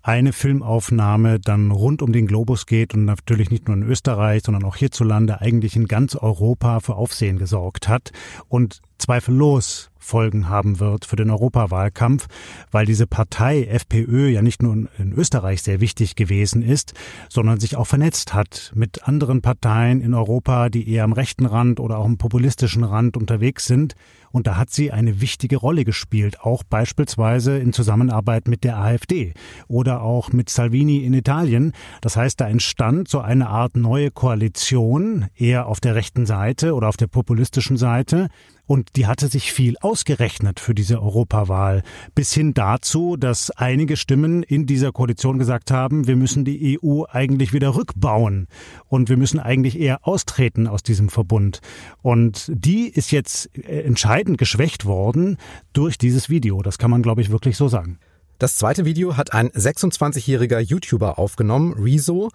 eine 0.02 0.32
Filmaufnahme 0.32 1.38
dann 1.38 1.70
rund 1.70 2.00
um 2.00 2.10
den 2.10 2.26
Globus 2.26 2.64
geht 2.64 2.94
und 2.94 3.04
natürlich 3.04 3.50
nicht 3.50 3.68
nur 3.68 3.76
in 3.76 3.82
Österreich, 3.82 4.44
sondern 4.44 4.64
auch 4.64 4.76
hierzulande 4.76 5.42
eigentlich 5.42 5.76
in 5.76 5.86
ganz 5.86 6.16
Europa 6.16 6.80
für 6.80 6.94
Aufsehen 6.94 7.38
gesorgt 7.38 7.88
hat 7.88 8.10
und 8.48 8.80
zweifellos 8.96 9.90
Folgen 10.02 10.48
haben 10.48 10.80
wird 10.80 11.04
für 11.04 11.16
den 11.16 11.30
Europawahlkampf, 11.30 12.26
weil 12.70 12.86
diese 12.86 13.06
Partei 13.06 13.64
FPÖ 13.64 14.28
ja 14.28 14.42
nicht 14.42 14.62
nur 14.62 14.74
in 14.74 15.12
Österreich 15.12 15.62
sehr 15.62 15.80
wichtig 15.80 16.16
gewesen 16.16 16.62
ist, 16.62 16.94
sondern 17.28 17.60
sich 17.60 17.76
auch 17.76 17.86
vernetzt 17.86 18.34
hat 18.34 18.72
mit 18.74 19.08
anderen 19.08 19.42
Parteien 19.42 20.00
in 20.00 20.14
Europa, 20.14 20.68
die 20.68 20.88
eher 20.88 21.04
am 21.04 21.12
rechten 21.12 21.46
Rand 21.46 21.80
oder 21.80 21.98
auch 21.98 22.04
am 22.04 22.18
populistischen 22.18 22.84
Rand 22.84 23.16
unterwegs 23.16 23.66
sind. 23.66 23.94
Und 24.32 24.46
da 24.46 24.56
hat 24.56 24.70
sie 24.70 24.90
eine 24.90 25.20
wichtige 25.20 25.58
Rolle 25.58 25.84
gespielt, 25.84 26.40
auch 26.40 26.62
beispielsweise 26.64 27.58
in 27.58 27.74
Zusammenarbeit 27.74 28.48
mit 28.48 28.64
der 28.64 28.78
AfD 28.78 29.34
oder 29.68 30.00
auch 30.00 30.32
mit 30.32 30.48
Salvini 30.48 31.04
in 31.04 31.12
Italien. 31.12 31.72
Das 32.00 32.16
heißt, 32.16 32.40
da 32.40 32.48
entstand 32.48 33.08
so 33.08 33.20
eine 33.20 33.48
Art 33.48 33.76
neue 33.76 34.10
Koalition, 34.10 35.26
eher 35.36 35.66
auf 35.66 35.80
der 35.80 35.94
rechten 35.94 36.24
Seite 36.24 36.74
oder 36.74 36.88
auf 36.88 36.96
der 36.96 37.08
populistischen 37.08 37.76
Seite, 37.76 38.28
und 38.66 38.96
die 38.96 39.06
hatte 39.06 39.28
sich 39.28 39.52
viel 39.52 39.76
ausgerechnet 39.92 40.58
für 40.58 40.74
diese 40.74 41.02
Europawahl. 41.02 41.82
Bis 42.14 42.32
hin 42.32 42.54
dazu, 42.54 43.18
dass 43.18 43.50
einige 43.50 43.98
Stimmen 43.98 44.42
in 44.42 44.64
dieser 44.64 44.90
Koalition 44.90 45.38
gesagt 45.38 45.70
haben, 45.70 46.06
wir 46.06 46.16
müssen 46.16 46.46
die 46.46 46.78
EU 46.82 47.02
eigentlich 47.10 47.52
wieder 47.52 47.76
rückbauen. 47.76 48.46
Und 48.88 49.10
wir 49.10 49.18
müssen 49.18 49.38
eigentlich 49.38 49.78
eher 49.78 50.08
austreten 50.08 50.66
aus 50.66 50.82
diesem 50.82 51.10
Verbund. 51.10 51.60
Und 52.00 52.50
die 52.54 52.88
ist 52.88 53.12
jetzt 53.12 53.50
äh, 53.54 53.82
entscheidend 53.82 54.38
geschwächt 54.38 54.86
worden 54.86 55.36
durch 55.74 55.98
dieses 55.98 56.30
Video. 56.30 56.62
Das 56.62 56.78
kann 56.78 56.90
man, 56.90 57.02
glaube 57.02 57.20
ich, 57.20 57.30
wirklich 57.30 57.58
so 57.58 57.68
sagen. 57.68 57.98
Das 58.38 58.56
zweite 58.56 58.86
Video 58.86 59.18
hat 59.18 59.34
ein 59.34 59.50
26-jähriger 59.50 60.58
YouTuber 60.58 61.18
aufgenommen, 61.18 61.74
Rezo. 61.74 62.30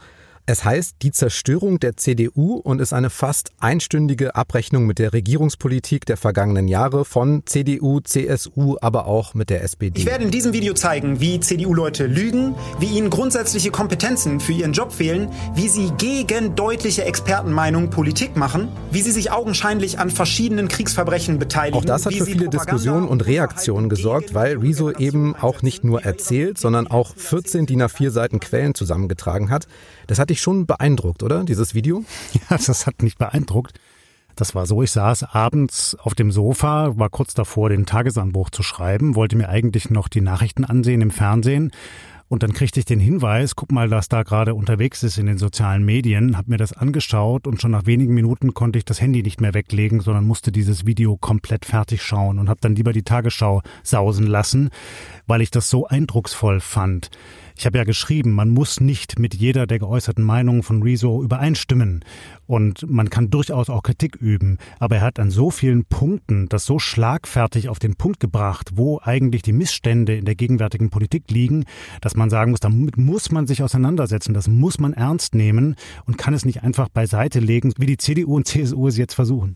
Es 0.49 0.63
heißt 0.63 0.95
Die 1.01 1.11
Zerstörung 1.11 1.77
der 1.77 1.97
CDU 1.97 2.55
und 2.55 2.79
ist 2.79 2.93
eine 2.93 3.09
fast 3.09 3.51
einstündige 3.59 4.35
Abrechnung 4.35 4.85
mit 4.85 4.97
der 4.97 5.11
Regierungspolitik 5.11 6.05
der 6.05 6.15
vergangenen 6.15 6.69
Jahre 6.69 7.03
von 7.03 7.43
CDU, 7.45 7.99
CSU, 7.99 8.77
aber 8.79 9.07
auch 9.07 9.33
mit 9.33 9.49
der 9.49 9.61
SPD. 9.61 9.99
Ich 9.99 10.05
werde 10.05 10.23
in 10.23 10.31
diesem 10.31 10.53
Video 10.53 10.73
zeigen, 10.73 11.19
wie 11.19 11.41
CDU-Leute 11.41 12.05
lügen, 12.05 12.55
wie 12.79 12.85
ihnen 12.97 13.09
grundsätzliche 13.09 13.71
Kompetenzen 13.71 14.39
für 14.39 14.53
ihren 14.53 14.71
Job 14.71 14.93
fehlen, 14.93 15.33
wie 15.53 15.67
sie 15.67 15.91
gegen 15.97 16.55
deutliche 16.55 17.03
Expertenmeinungen 17.03 17.89
Politik 17.89 18.37
machen, 18.37 18.69
wie 18.89 19.01
sie 19.01 19.11
sich 19.11 19.31
augenscheinlich 19.31 19.99
an 19.99 20.09
verschiedenen 20.09 20.69
Kriegsverbrechen 20.69 21.39
beteiligen. 21.39 21.77
Auch 21.77 21.83
das 21.83 22.05
hat 22.05 22.13
für 22.13 22.23
viele 22.23 22.47
Diskussionen 22.47 23.09
und 23.09 23.25
Reaktionen 23.25 23.89
gesorgt, 23.89 24.33
weil 24.33 24.59
Rezo 24.59 24.91
eben 24.91 25.35
auch 25.35 25.61
nicht 25.61 25.83
nur 25.83 26.03
erzählt, 26.03 26.57
sondern 26.57 26.87
auch 26.87 27.17
14 27.17 27.65
DIN 27.65 27.83
A4 27.83 28.11
Seiten 28.11 28.39
Quellen 28.39 28.75
zusammengetragen 28.75 29.49
hat. 29.49 29.67
Das 30.07 30.19
hatte 30.19 30.36
dich 30.37 30.41
schon 30.43 30.67
beeindruckt, 30.67 31.23
oder? 31.23 31.43
Dieses 31.43 31.73
Video? 31.73 32.05
Ja, 32.49 32.57
das 32.57 32.85
hat 32.85 33.01
mich 33.01 33.17
beeindruckt. 33.17 33.79
Das 34.35 34.53
war 34.53 34.67
so, 34.67 34.83
ich 34.83 34.91
saß 34.91 35.23
abends 35.23 35.97
auf 35.99 36.13
dem 36.13 36.31
Sofa, 36.31 36.97
war 36.97 37.09
kurz 37.09 37.33
davor, 37.33 37.69
den 37.69 37.87
Tagesanbruch 37.87 38.51
zu 38.51 38.61
schreiben, 38.61 39.15
wollte 39.15 39.35
mir 39.35 39.49
eigentlich 39.49 39.89
noch 39.89 40.07
die 40.07 40.21
Nachrichten 40.21 40.63
ansehen 40.63 41.01
im 41.01 41.09
Fernsehen. 41.09 41.71
Und 42.29 42.43
dann 42.43 42.53
kriegte 42.53 42.79
ich 42.79 42.85
den 42.85 42.99
Hinweis, 42.99 43.55
guck 43.55 43.71
mal, 43.71 43.89
was 43.89 44.09
da 44.09 44.23
gerade 44.23 44.53
unterwegs 44.53 45.01
ist 45.01 45.17
in 45.17 45.25
den 45.25 45.37
sozialen 45.37 45.83
Medien, 45.83 46.37
hab 46.37 46.47
mir 46.47 46.57
das 46.57 46.73
angeschaut 46.73 47.47
und 47.47 47.61
schon 47.61 47.71
nach 47.71 47.85
wenigen 47.85 48.13
Minuten 48.13 48.53
konnte 48.53 48.77
ich 48.77 48.85
das 48.85 49.01
Handy 49.01 49.23
nicht 49.23 49.41
mehr 49.41 49.53
weglegen, 49.53 50.01
sondern 50.01 50.25
musste 50.25 50.51
dieses 50.51 50.85
Video 50.85 51.17
komplett 51.17 51.65
fertig 51.65 52.03
schauen 52.03 52.37
und 52.37 52.49
hab 52.49 52.61
dann 52.61 52.75
lieber 52.75 52.91
die 52.93 53.03
Tagesschau 53.03 53.61
sausen 53.81 54.27
lassen, 54.27 54.69
weil 55.25 55.41
ich 55.41 55.51
das 55.51 55.69
so 55.69 55.87
eindrucksvoll 55.87 56.59
fand. 56.59 57.09
Ich 57.59 57.65
habe 57.65 57.79
ja 57.79 57.85
geschrieben, 57.85 58.33
man 58.33 58.49
muss 58.49 58.79
nicht 58.79 59.17
mit 59.17 59.33
jeder 59.33 59.65
der 59.65 59.79
geäußerten 59.79 60.23
Meinungen 60.23 60.61
von 60.61 60.83
Rezo 60.83 61.23
übereinstimmen. 61.23 62.05
Und 62.45 62.87
man 62.87 63.09
kann 63.09 63.31
durchaus 63.31 63.71
auch 63.71 63.81
Kritik 63.81 64.15
üben. 64.15 64.59
Aber 64.77 64.97
er 64.97 65.01
hat 65.01 65.19
an 65.19 65.31
so 65.31 65.49
vielen 65.49 65.83
Punkten 65.85 66.49
das 66.49 66.65
so 66.65 66.77
schlagfertig 66.77 67.67
auf 67.67 67.79
den 67.79 67.95
Punkt 67.95 68.19
gebracht, 68.19 68.73
wo 68.75 68.99
eigentlich 69.01 69.41
die 69.41 69.53
Missstände 69.53 70.15
in 70.15 70.25
der 70.25 70.35
gegenwärtigen 70.35 70.91
Politik 70.91 71.31
liegen, 71.31 71.65
dass 71.99 72.15
man 72.15 72.29
sagen 72.29 72.51
muss, 72.51 72.59
damit 72.59 72.95
muss 72.95 73.31
man 73.31 73.47
sich 73.47 73.63
auseinandersetzen. 73.63 74.35
Das 74.35 74.47
muss 74.47 74.77
man 74.79 74.93
ernst 74.93 75.33
nehmen 75.33 75.77
und 76.05 76.19
kann 76.19 76.35
es 76.35 76.45
nicht 76.45 76.61
einfach 76.61 76.89
beiseite 76.89 77.39
legen, 77.39 77.73
wie 77.79 77.87
die 77.87 77.97
CDU 77.97 78.35
und 78.35 78.47
CSU 78.47 78.87
es 78.87 78.97
jetzt 78.97 79.15
versuchen. 79.15 79.55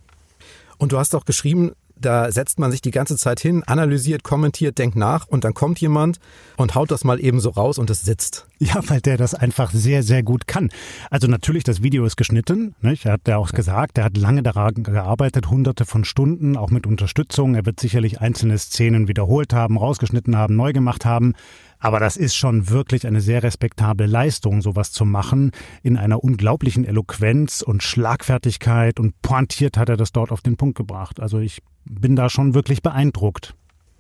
Und 0.80 0.92
du 0.92 0.98
hast 0.98 1.14
auch 1.14 1.26
geschrieben, 1.26 1.74
da 2.02 2.32
setzt 2.32 2.60
man 2.60 2.72
sich 2.72 2.82
die 2.82 2.92
ganze 2.92 3.18
Zeit 3.18 3.40
hin, 3.40 3.64
analysiert, 3.64 4.24
kommentiert, 4.24 4.78
denkt 4.78 4.96
nach 4.96 5.28
und 5.28 5.44
dann 5.44 5.54
kommt 5.54 5.80
jemand 5.80 6.20
und 6.58 6.76
haut 6.76 6.92
das 6.92 7.04
mal 7.04 7.20
eben 7.20 7.40
so 7.40 7.50
raus 7.50 7.78
und 7.78 7.90
es 7.90 8.02
sitzt. 8.02 8.48
Ja, 8.60 8.82
weil 8.88 9.02
der 9.02 9.18
das 9.18 9.34
einfach 9.34 9.72
sehr, 9.72 10.04
sehr 10.04 10.22
gut 10.22 10.46
kann. 10.48 10.70
Also 11.10 11.28
natürlich, 11.28 11.64
das 11.64 11.82
Video 11.82 12.06
ist 12.06 12.16
geschnitten. 12.16 12.76
Nicht? 12.82 13.06
Er 13.06 13.14
hat 13.14 13.28
ja 13.28 13.38
auch 13.38 13.52
gesagt, 13.52 13.98
er 13.98 14.04
hat 14.04 14.18
lange 14.18 14.44
daran 14.44 14.84
gearbeitet, 14.84 15.50
hunderte 15.50 15.86
von 15.86 16.04
Stunden, 16.04 16.58
auch 16.58 16.70
mit 16.70 16.86
Unterstützung. 16.86 17.56
Er 17.56 17.66
wird 17.66 17.80
sicherlich 17.80 18.22
einzelne 18.22 18.58
Szenen 18.58 19.08
wiederholt 19.08 19.54
haben, 19.54 19.78
rausgeschnitten 19.78 20.36
haben, 20.38 20.56
neu 20.56 20.74
gemacht 20.74 21.06
haben. 21.06 21.34
Aber 21.80 22.00
das 22.00 22.16
ist 22.16 22.36
schon 22.36 22.70
wirklich 22.70 23.08
eine 23.08 23.22
sehr 23.22 23.42
respektable 23.42 24.06
Leistung, 24.06 24.62
sowas 24.62 24.92
zu 24.92 25.04
machen. 25.04 25.52
In 25.82 25.98
einer 25.98 26.24
unglaublichen 26.24 26.86
Eloquenz 26.86 27.64
und 27.64 27.82
Schlagfertigkeit 27.82 29.00
und 29.00 29.20
pointiert 29.24 29.78
hat 29.78 29.90
er 29.90 29.98
das 29.98 30.12
dort 30.12 30.32
auf 30.32 30.42
den 30.42 30.58
Punkt 30.58 30.78
gebracht. 30.78 31.20
Also 31.20 31.40
ich 31.40 31.64
bin 31.86 32.16
da 32.16 32.30
schon 32.30 32.54
wirklich 32.54 32.82
beeindruckt. 32.82 33.56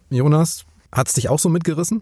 Jonas, 0.09 0.65
hat's 0.91 1.13
dich 1.13 1.29
auch 1.29 1.39
so 1.39 1.50
mitgerissen? 1.50 2.01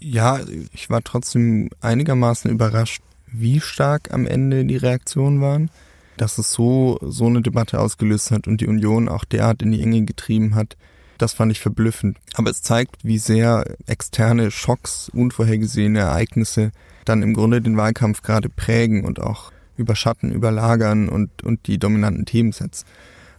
Ja, 0.00 0.40
ich 0.72 0.90
war 0.90 1.02
trotzdem 1.02 1.70
einigermaßen 1.80 2.50
überrascht, 2.50 3.02
wie 3.26 3.60
stark 3.60 4.12
am 4.12 4.26
Ende 4.26 4.64
die 4.64 4.76
Reaktionen 4.76 5.40
waren, 5.40 5.70
dass 6.16 6.38
es 6.38 6.52
so, 6.52 6.98
so 7.02 7.26
eine 7.26 7.42
Debatte 7.42 7.80
ausgelöst 7.80 8.30
hat 8.30 8.46
und 8.46 8.60
die 8.60 8.66
Union 8.66 9.08
auch 9.08 9.24
derart 9.24 9.62
in 9.62 9.72
die 9.72 9.82
Enge 9.82 10.04
getrieben 10.04 10.54
hat. 10.54 10.76
Das 11.18 11.32
fand 11.32 11.52
ich 11.52 11.60
verblüffend. 11.60 12.18
Aber 12.34 12.50
es 12.50 12.62
zeigt, 12.62 13.04
wie 13.04 13.18
sehr 13.18 13.64
externe 13.86 14.50
Schocks, 14.50 15.08
unvorhergesehene 15.08 16.00
Ereignisse 16.00 16.72
dann 17.04 17.22
im 17.22 17.34
Grunde 17.34 17.60
den 17.60 17.76
Wahlkampf 17.76 18.22
gerade 18.22 18.48
prägen 18.48 19.04
und 19.04 19.20
auch 19.20 19.52
überschatten, 19.76 20.32
überlagern 20.32 21.08
und, 21.08 21.42
und 21.42 21.66
die 21.66 21.78
dominanten 21.78 22.24
Themensets. 22.24 22.84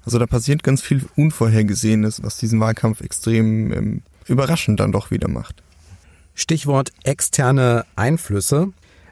Also 0.05 0.19
da 0.19 0.27
passiert 0.27 0.63
ganz 0.63 0.81
viel 0.81 1.03
Unvorhergesehenes, 1.15 2.23
was 2.23 2.37
diesen 2.37 2.59
Wahlkampf 2.59 3.01
extrem 3.01 3.73
ähm, 3.73 4.01
überraschend 4.27 4.79
dann 4.79 4.91
doch 4.91 5.11
wieder 5.11 5.27
macht. 5.27 5.63
Stichwort 6.35 6.91
externe 7.03 7.85
Einflüsse. 7.95 8.71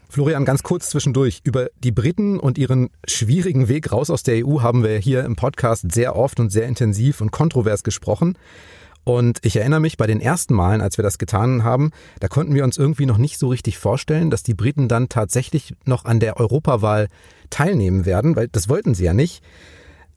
Florian, 0.09 0.45
ganz 0.45 0.62
kurz 0.62 0.89
zwischendurch. 0.89 1.41
Über 1.43 1.69
die 1.83 1.91
Briten 1.91 2.39
und 2.39 2.59
ihren 2.59 2.91
schwierigen 3.07 3.67
Weg 3.67 3.91
raus 3.91 4.12
aus 4.12 4.21
der 4.21 4.45
EU 4.45 4.62
haben 4.62 4.83
wir 4.83 4.97
hier 5.00 5.23
im 5.23 5.35
Podcast 5.35 5.91
sehr 5.91 6.15
oft 6.15 6.39
und 6.39 6.51
sehr 6.51 6.67
intensiv 6.67 7.21
und 7.21 7.31
kontrovers 7.31 7.81
gesprochen. 7.81 8.38
Und 9.05 9.39
ich 9.41 9.55
erinnere 9.55 9.79
mich, 9.79 9.97
bei 9.97 10.05
den 10.05 10.21
ersten 10.21 10.53
Malen, 10.53 10.81
als 10.81 10.97
wir 10.97 11.03
das 11.03 11.17
getan 11.17 11.63
haben, 11.63 11.91
da 12.19 12.27
konnten 12.27 12.53
wir 12.53 12.63
uns 12.63 12.77
irgendwie 12.77 13.05
noch 13.05 13.17
nicht 13.17 13.39
so 13.39 13.47
richtig 13.47 13.77
vorstellen, 13.77 14.29
dass 14.29 14.43
die 14.43 14.53
Briten 14.53 14.88
dann 14.88 15.09
tatsächlich 15.09 15.75
noch 15.85 16.05
an 16.05 16.19
der 16.19 16.38
Europawahl 16.38 17.07
teilnehmen 17.50 18.05
werden, 18.05 18.35
weil 18.35 18.47
das 18.50 18.69
wollten 18.69 18.93
sie 18.93 19.05
ja 19.05 19.13
nicht. 19.13 19.43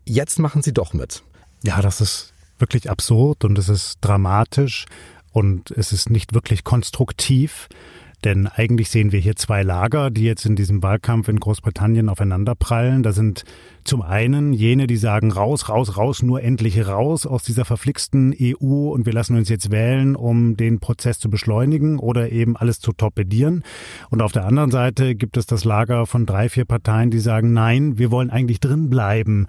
Jetzt 0.06 0.38
machen 0.38 0.62
sie 0.62 0.72
doch 0.72 0.92
mit. 0.92 1.22
Ja, 1.64 1.82
das 1.82 2.00
ist 2.00 2.32
wirklich 2.58 2.88
absurd 2.88 3.44
und 3.44 3.58
es 3.58 3.68
ist 3.68 3.98
dramatisch 4.00 4.86
und 5.32 5.70
es 5.72 5.92
ist 5.92 6.10
nicht 6.10 6.32
wirklich 6.32 6.64
konstruktiv. 6.64 7.68
Denn 8.24 8.46
eigentlich 8.46 8.90
sehen 8.90 9.12
wir 9.12 9.20
hier 9.20 9.36
zwei 9.36 9.62
Lager, 9.62 10.10
die 10.10 10.24
jetzt 10.24 10.46
in 10.46 10.56
diesem 10.56 10.82
Wahlkampf 10.82 11.28
in 11.28 11.38
Großbritannien 11.38 12.08
aufeinanderprallen. 12.08 13.02
Da 13.02 13.12
sind 13.12 13.44
zum 13.84 14.02
einen 14.02 14.52
jene, 14.52 14.88
die 14.88 14.96
sagen, 14.96 15.30
raus, 15.30 15.68
raus, 15.68 15.96
raus, 15.96 16.22
nur 16.22 16.42
endlich 16.42 16.88
raus 16.88 17.24
aus 17.24 17.44
dieser 17.44 17.64
verflixten 17.64 18.34
EU 18.40 18.88
und 18.90 19.06
wir 19.06 19.12
lassen 19.12 19.36
uns 19.36 19.48
jetzt 19.48 19.70
wählen, 19.70 20.16
um 20.16 20.56
den 20.56 20.80
Prozess 20.80 21.20
zu 21.20 21.30
beschleunigen 21.30 21.98
oder 21.98 22.32
eben 22.32 22.56
alles 22.56 22.80
zu 22.80 22.92
torpedieren. 22.92 23.62
Und 24.10 24.22
auf 24.22 24.32
der 24.32 24.44
anderen 24.44 24.72
Seite 24.72 25.14
gibt 25.14 25.36
es 25.36 25.46
das 25.46 25.64
Lager 25.64 26.06
von 26.06 26.26
drei, 26.26 26.48
vier 26.48 26.64
Parteien, 26.64 27.10
die 27.10 27.20
sagen, 27.20 27.52
nein, 27.52 27.96
wir 27.96 28.10
wollen 28.10 28.30
eigentlich 28.30 28.58
drin 28.58 28.90
bleiben. 28.90 29.46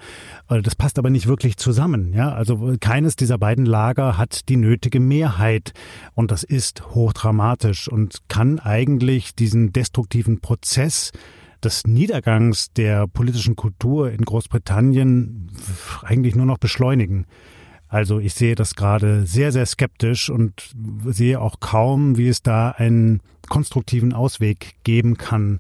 Äh, 0.50 0.62
das 0.62 0.76
passt 0.76 1.00
aber 1.00 1.10
nicht 1.10 1.28
wirklich 1.28 1.58
zusammen. 1.58 2.14
Ja, 2.14 2.32
also 2.34 2.76
keines 2.80 3.16
dieser 3.16 3.40
beiden 3.40 3.66
Lager 3.66 4.18
hat 4.18 4.50
die 4.50 4.58
nötige 4.58 5.00
Mehrheit. 5.00 5.74
Und 6.14 6.32
das 6.32 6.44
ist 6.44 6.94
hochdramatisch 6.94 7.88
und 7.88 8.20
kann 8.28 8.57
eigentlich 8.60 9.36
diesen 9.36 9.74
destruktiven 9.74 10.40
Prozess 10.40 11.12
des 11.64 11.86
Niedergangs 11.86 12.72
der 12.74 13.08
politischen 13.08 13.56
Kultur 13.56 14.12
in 14.12 14.24
Großbritannien 14.24 15.52
eigentlich 16.04 16.36
nur 16.36 16.46
noch 16.46 16.60
beschleunigen. 16.60 17.26
Also 17.90 18.20
ich 18.20 18.34
sehe 18.34 18.56
das 18.56 18.76
gerade 18.76 19.26
sehr, 19.26 19.52
sehr 19.52 19.66
skeptisch 19.66 20.30
und 20.30 20.72
sehe 21.06 21.40
auch 21.40 21.60
kaum, 21.60 22.18
wie 22.18 22.28
es 22.28 22.44
da 22.44 22.70
einen 22.72 23.22
konstruktiven 23.48 24.12
Ausweg 24.12 24.76
geben 24.84 25.18
kann. 25.18 25.60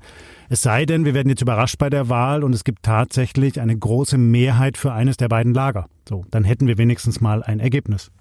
Es 0.50 0.62
sei 0.62 0.86
denn, 0.86 1.06
wir 1.06 1.14
werden 1.14 1.30
jetzt 1.30 1.42
überrascht 1.42 1.78
bei 1.78 1.90
der 1.90 2.10
Wahl 2.10 2.44
und 2.44 2.54
es 2.54 2.66
gibt 2.66 2.84
tatsächlich 2.84 3.62
eine 3.62 3.78
große 3.78 4.18
Mehrheit 4.18 4.78
für 4.78 4.92
eines 4.92 5.16
der 5.16 5.30
beiden 5.30 5.54
Lager. 5.54 5.88
So, 6.08 6.26
dann 6.30 6.44
hätten 6.44 6.68
wir 6.68 6.78
wenigstens 6.78 7.22
mal 7.22 7.44
ein 7.44 7.62
Ergebnis. 7.62 8.12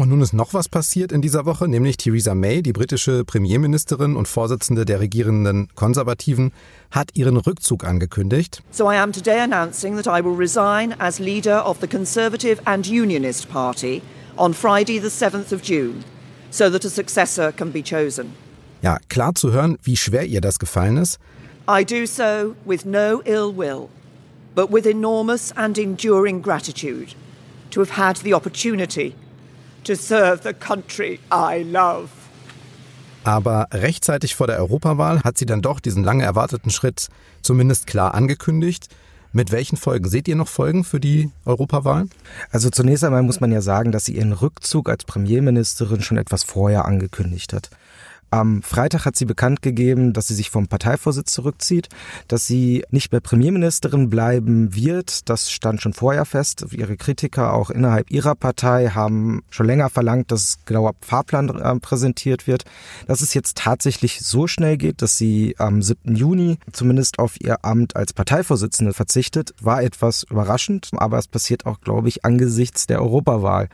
Und 0.00 0.08
nun 0.08 0.22
ist 0.22 0.32
noch 0.32 0.54
was 0.54 0.70
passiert 0.70 1.12
in 1.12 1.20
dieser 1.20 1.44
Woche, 1.44 1.68
nämlich 1.68 1.98
Theresa 1.98 2.34
May, 2.34 2.62
die 2.62 2.72
britische 2.72 3.22
Premierministerin 3.22 4.16
und 4.16 4.28
Vorsitzende 4.28 4.86
der 4.86 4.98
regierenden 4.98 5.68
Konservativen, 5.74 6.52
hat 6.90 7.10
ihren 7.12 7.36
Rückzug 7.36 7.84
angekündigt. 7.84 8.62
So 8.70 8.90
I 8.90 8.96
am 8.96 9.12
today 9.12 9.40
announcing 9.40 10.02
that 10.02 10.06
I 10.06 10.24
will 10.24 10.34
resign 10.34 10.94
as 10.98 11.18
leader 11.18 11.66
of 11.66 11.76
the 11.82 11.86
Conservative 11.86 12.62
and 12.64 12.88
Unionist 12.88 13.50
Party 13.50 14.00
on 14.38 14.54
Friday 14.54 14.98
the 14.98 15.08
7th 15.08 15.52
of 15.52 15.60
June, 15.62 16.02
so 16.50 16.70
that 16.70 16.86
a 16.86 16.88
successor 16.88 17.52
can 17.52 17.70
be 17.70 17.82
chosen. 17.82 18.32
Ja, 18.80 19.00
klar 19.10 19.34
zu 19.34 19.52
hören, 19.52 19.76
wie 19.82 19.98
schwer 19.98 20.24
ihr 20.24 20.40
das 20.40 20.58
gefallen 20.58 20.96
ist. 20.96 21.18
I 21.68 21.84
do 21.84 22.06
so 22.06 22.54
with 22.64 22.86
no 22.86 23.20
ill 23.26 23.54
will, 23.54 23.90
but 24.54 24.72
with 24.72 24.86
enormous 24.86 25.52
and 25.58 25.76
enduring 25.76 26.40
gratitude 26.40 27.08
to 27.70 27.80
have 27.80 27.98
had 27.98 28.16
the 28.24 28.32
opportunity 28.32 29.14
to 29.84 29.94
serve 29.94 30.42
the 30.42 30.52
country 30.52 31.20
I 31.32 31.62
love. 31.62 32.08
Aber 33.24 33.68
rechtzeitig 33.72 34.34
vor 34.34 34.46
der 34.46 34.58
Europawahl 34.58 35.22
hat 35.22 35.36
sie 35.36 35.46
dann 35.46 35.62
doch 35.62 35.80
diesen 35.80 36.04
lange 36.04 36.24
erwarteten 36.24 36.70
Schritt 36.70 37.08
zumindest 37.42 37.86
klar 37.86 38.14
angekündigt. 38.14 38.88
Mit 39.32 39.52
welchen 39.52 39.76
Folgen? 39.76 40.08
Seht 40.08 40.26
ihr 40.26 40.34
noch 40.34 40.48
Folgen 40.48 40.82
für 40.82 40.98
die 40.98 41.30
Europawahl? 41.44 42.06
Also 42.50 42.68
zunächst 42.70 43.04
einmal 43.04 43.22
muss 43.22 43.40
man 43.40 43.52
ja 43.52 43.60
sagen, 43.60 43.92
dass 43.92 44.06
sie 44.06 44.16
ihren 44.16 44.32
Rückzug 44.32 44.88
als 44.88 45.04
Premierministerin 45.04 46.02
schon 46.02 46.18
etwas 46.18 46.42
vorher 46.42 46.84
angekündigt 46.84 47.52
hat. 47.52 47.70
Am 48.30 48.62
Freitag 48.62 49.06
hat 49.06 49.16
sie 49.16 49.24
bekannt 49.24 49.60
gegeben, 49.60 50.12
dass 50.12 50.28
sie 50.28 50.34
sich 50.34 50.50
vom 50.50 50.68
Parteivorsitz 50.68 51.32
zurückzieht, 51.32 51.88
dass 52.28 52.46
sie 52.46 52.84
nicht 52.90 53.10
mehr 53.10 53.20
Premierministerin 53.20 54.08
bleiben 54.08 54.72
wird. 54.74 55.28
Das 55.28 55.50
stand 55.50 55.82
schon 55.82 55.94
vorher 55.94 56.24
fest. 56.24 56.66
Ihre 56.70 56.96
Kritiker 56.96 57.52
auch 57.52 57.70
innerhalb 57.70 58.10
ihrer 58.10 58.36
Partei 58.36 58.90
haben 58.90 59.42
schon 59.50 59.66
länger 59.66 59.90
verlangt, 59.90 60.30
dass 60.30 60.58
genauer 60.64 60.94
Fahrplan 61.00 61.48
äh, 61.48 61.80
präsentiert 61.80 62.46
wird. 62.46 62.64
Dass 63.08 63.20
es 63.20 63.34
jetzt 63.34 63.56
tatsächlich 63.56 64.20
so 64.20 64.46
schnell 64.46 64.76
geht, 64.76 65.02
dass 65.02 65.16
sie 65.18 65.56
am 65.58 65.82
7. 65.82 66.14
Juni 66.14 66.58
zumindest 66.72 67.18
auf 67.18 67.40
ihr 67.40 67.64
Amt 67.64 67.96
als 67.96 68.12
Parteivorsitzende 68.12 68.92
verzichtet, 68.92 69.54
war 69.60 69.82
etwas 69.82 70.22
überraschend, 70.22 70.90
aber 70.92 71.18
es 71.18 71.26
passiert 71.26 71.66
auch, 71.66 71.80
glaube 71.80 72.08
ich, 72.08 72.24
angesichts 72.24 72.86
der 72.86 73.02
Europawahl 73.02 73.68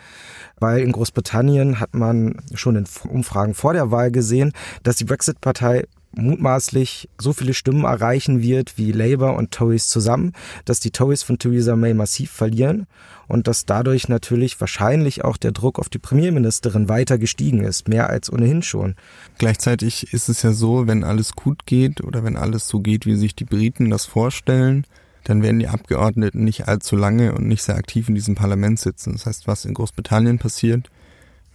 weil 0.59 0.81
in 0.81 0.93
Großbritannien 0.93 1.81
hat 1.81 1.95
man 1.95 2.37
schon 2.55 2.77
in 2.77 2.87
Umfragen 3.09 3.55
vor 3.55 3.73
der 3.73 3.91
Wahl 3.91 4.11
gesehen, 4.11 4.46
dass 4.83 4.97
die 4.97 5.05
Brexit-Partei 5.05 5.85
mutmaßlich 6.17 7.09
so 7.19 7.33
viele 7.33 7.55
Stimmen 7.55 7.85
erreichen 7.85 8.43
wird 8.43 8.79
wie 8.79 8.93
Labour 8.93 9.37
und 9.37 9.51
Tories 9.51 9.89
zusammen, 9.89 10.33
dass 10.65 10.81
die 10.81 10.91
Tories 10.91 11.23
von 11.23 11.39
Theresa 11.39 11.77
May 11.77 11.95
massiv 11.95 12.31
verlieren 12.31 12.87
und 13.29 13.47
dass 13.47 13.67
dadurch 13.67 14.09
natürlich 14.09 14.59
wahrscheinlich 14.61 15.25
auch 15.25 15.37
der 15.37 15.53
Druck 15.53 15.79
auf 15.79 15.89
die 15.89 15.99
Premierministerin 15.99 16.89
weiter 16.89 17.19
gestiegen 17.19 17.65
ist, 17.65 17.89
mehr 17.89 18.09
als 18.09 18.33
ohnehin 18.33 18.63
schon. 18.63 18.95
Gleichzeitig 19.39 20.13
ist 20.13 20.29
es 20.29 20.43
ja 20.43 20.53
so, 20.53 20.87
wenn 20.87 21.05
alles 21.05 21.33
gut 21.33 21.67
geht 21.67 22.03
oder 22.03 22.25
wenn 22.25 22.37
alles 22.37 22.67
so 22.69 22.81
geht, 22.81 23.07
wie 23.07 23.17
sich 23.17 23.35
die 23.35 23.45
Briten 23.45 23.91
das 23.91 24.07
vorstellen, 24.07 24.87
dann 25.25 25.43
werden 25.43 25.59
die 25.59 25.69
Abgeordneten 25.69 26.45
nicht 26.45 26.69
allzu 26.69 26.95
lange 26.95 27.35
und 27.35 27.49
nicht 27.49 27.63
sehr 27.63 27.77
aktiv 27.77 28.09
in 28.09 28.15
diesem 28.15 28.37
Parlament 28.37 28.79
sitzen. 28.79 29.13
Das 29.13 29.27
heißt, 29.27 29.49
was 29.49 29.65
in 29.65 29.75
Großbritannien 29.75 30.39
passiert, 30.39 30.89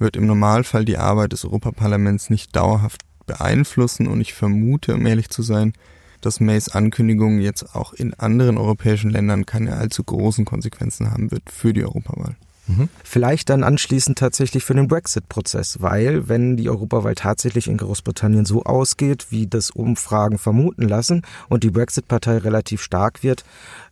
wird 0.01 0.17
im 0.17 0.25
Normalfall 0.25 0.83
die 0.83 0.97
Arbeit 0.97 1.31
des 1.31 1.45
Europaparlaments 1.45 2.29
nicht 2.29 2.55
dauerhaft 2.55 3.01
beeinflussen 3.25 4.07
und 4.07 4.19
ich 4.19 4.33
vermute, 4.33 4.95
um 4.95 5.05
ehrlich 5.05 5.29
zu 5.29 5.41
sein, 5.41 5.73
dass 6.19 6.39
Mays 6.39 6.69
Ankündigung 6.69 7.39
jetzt 7.39 7.75
auch 7.75 7.93
in 7.93 8.13
anderen 8.13 8.57
europäischen 8.57 9.09
Ländern 9.09 9.45
keine 9.45 9.75
allzu 9.75 10.03
großen 10.03 10.45
Konsequenzen 10.45 11.11
haben 11.11 11.31
wird 11.31 11.49
für 11.49 11.73
die 11.73 11.83
Europawahl. 11.83 12.35
Mhm. 12.67 12.89
Vielleicht 13.03 13.49
dann 13.49 13.63
anschließend 13.63 14.19
tatsächlich 14.19 14.63
für 14.63 14.75
den 14.75 14.87
Brexit-Prozess, 14.87 15.81
weil 15.81 16.29
wenn 16.29 16.57
die 16.57 16.69
Europawahl 16.69 17.15
tatsächlich 17.15 17.67
in 17.67 17.77
Großbritannien 17.77 18.45
so 18.45 18.63
ausgeht, 18.63 19.27
wie 19.29 19.47
das 19.47 19.71
Umfragen 19.71 20.37
vermuten 20.37 20.87
lassen 20.87 21.23
und 21.49 21.63
die 21.63 21.71
Brexit-Partei 21.71 22.37
relativ 22.37 22.81
stark 22.81 23.23
wird, 23.23 23.43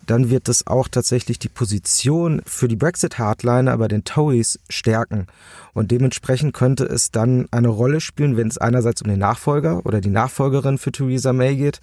dann 0.10 0.30
wird 0.30 0.48
das 0.48 0.68
auch 0.68 0.88
tatsächlich 0.88 1.40
die 1.40 1.50
Position 1.50 2.42
für 2.46 2.68
die 2.68 2.76
Brexit-Hardliner 2.76 3.78
bei 3.78 3.88
den 3.88 4.04
Tories 4.04 4.60
stärken. 4.70 5.28
Und 5.74 5.92
dementsprechend 5.92 6.54
könnte 6.54 6.86
es 6.86 7.12
dann 7.12 7.48
eine 7.52 7.70
Rolle 7.70 8.02
spielen, 8.02 8.38
wenn 8.38 8.48
es 8.48 8.58
einerseits 8.58 9.02
um 9.02 9.10
den 9.10 9.20
Nachfolger 9.20 9.86
oder 9.86 10.02
die 10.02 10.10
Nachfolgerin 10.10 10.78
für 10.78 10.92
Theresa 10.92 11.34
May 11.34 11.56
geht 11.56 11.80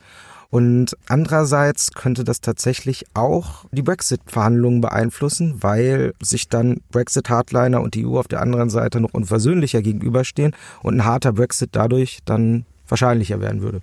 und 0.50 0.96
andererseits 1.08 1.92
könnte 1.92 2.24
das 2.24 2.40
tatsächlich 2.40 3.04
auch 3.14 3.64
die 3.72 3.82
Brexit-Verhandlungen 3.82 4.80
beeinflussen, 4.80 5.56
weil 5.60 6.14
sich 6.22 6.48
dann 6.48 6.80
Brexit-Hardliner 6.92 7.80
und 7.80 7.94
die 7.94 8.06
EU 8.06 8.18
auf 8.18 8.28
der 8.28 8.40
anderen 8.40 8.70
Seite 8.70 9.00
noch 9.00 9.12
unversöhnlicher 9.12 9.82
gegenüberstehen 9.82 10.54
und 10.82 10.94
ein 10.94 11.04
harter 11.04 11.32
Brexit 11.32 11.70
dadurch 11.72 12.20
dann 12.24 12.64
wahrscheinlicher 12.88 13.40
werden 13.40 13.62
würde. 13.62 13.82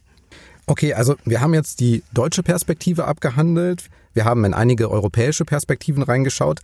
Okay, 0.66 0.94
also 0.94 1.16
wir 1.26 1.42
haben 1.42 1.54
jetzt 1.54 1.82
die 1.82 2.04
deutsche 2.14 2.44
Perspektive 2.44 3.06
abgehandelt. 3.06 3.90
Wir 4.14 4.26
haben 4.26 4.46
in 4.46 4.54
einige 4.54 4.90
europäische 4.92 5.46
Perspektiven 5.46 6.04
reingeschaut. 6.04 6.60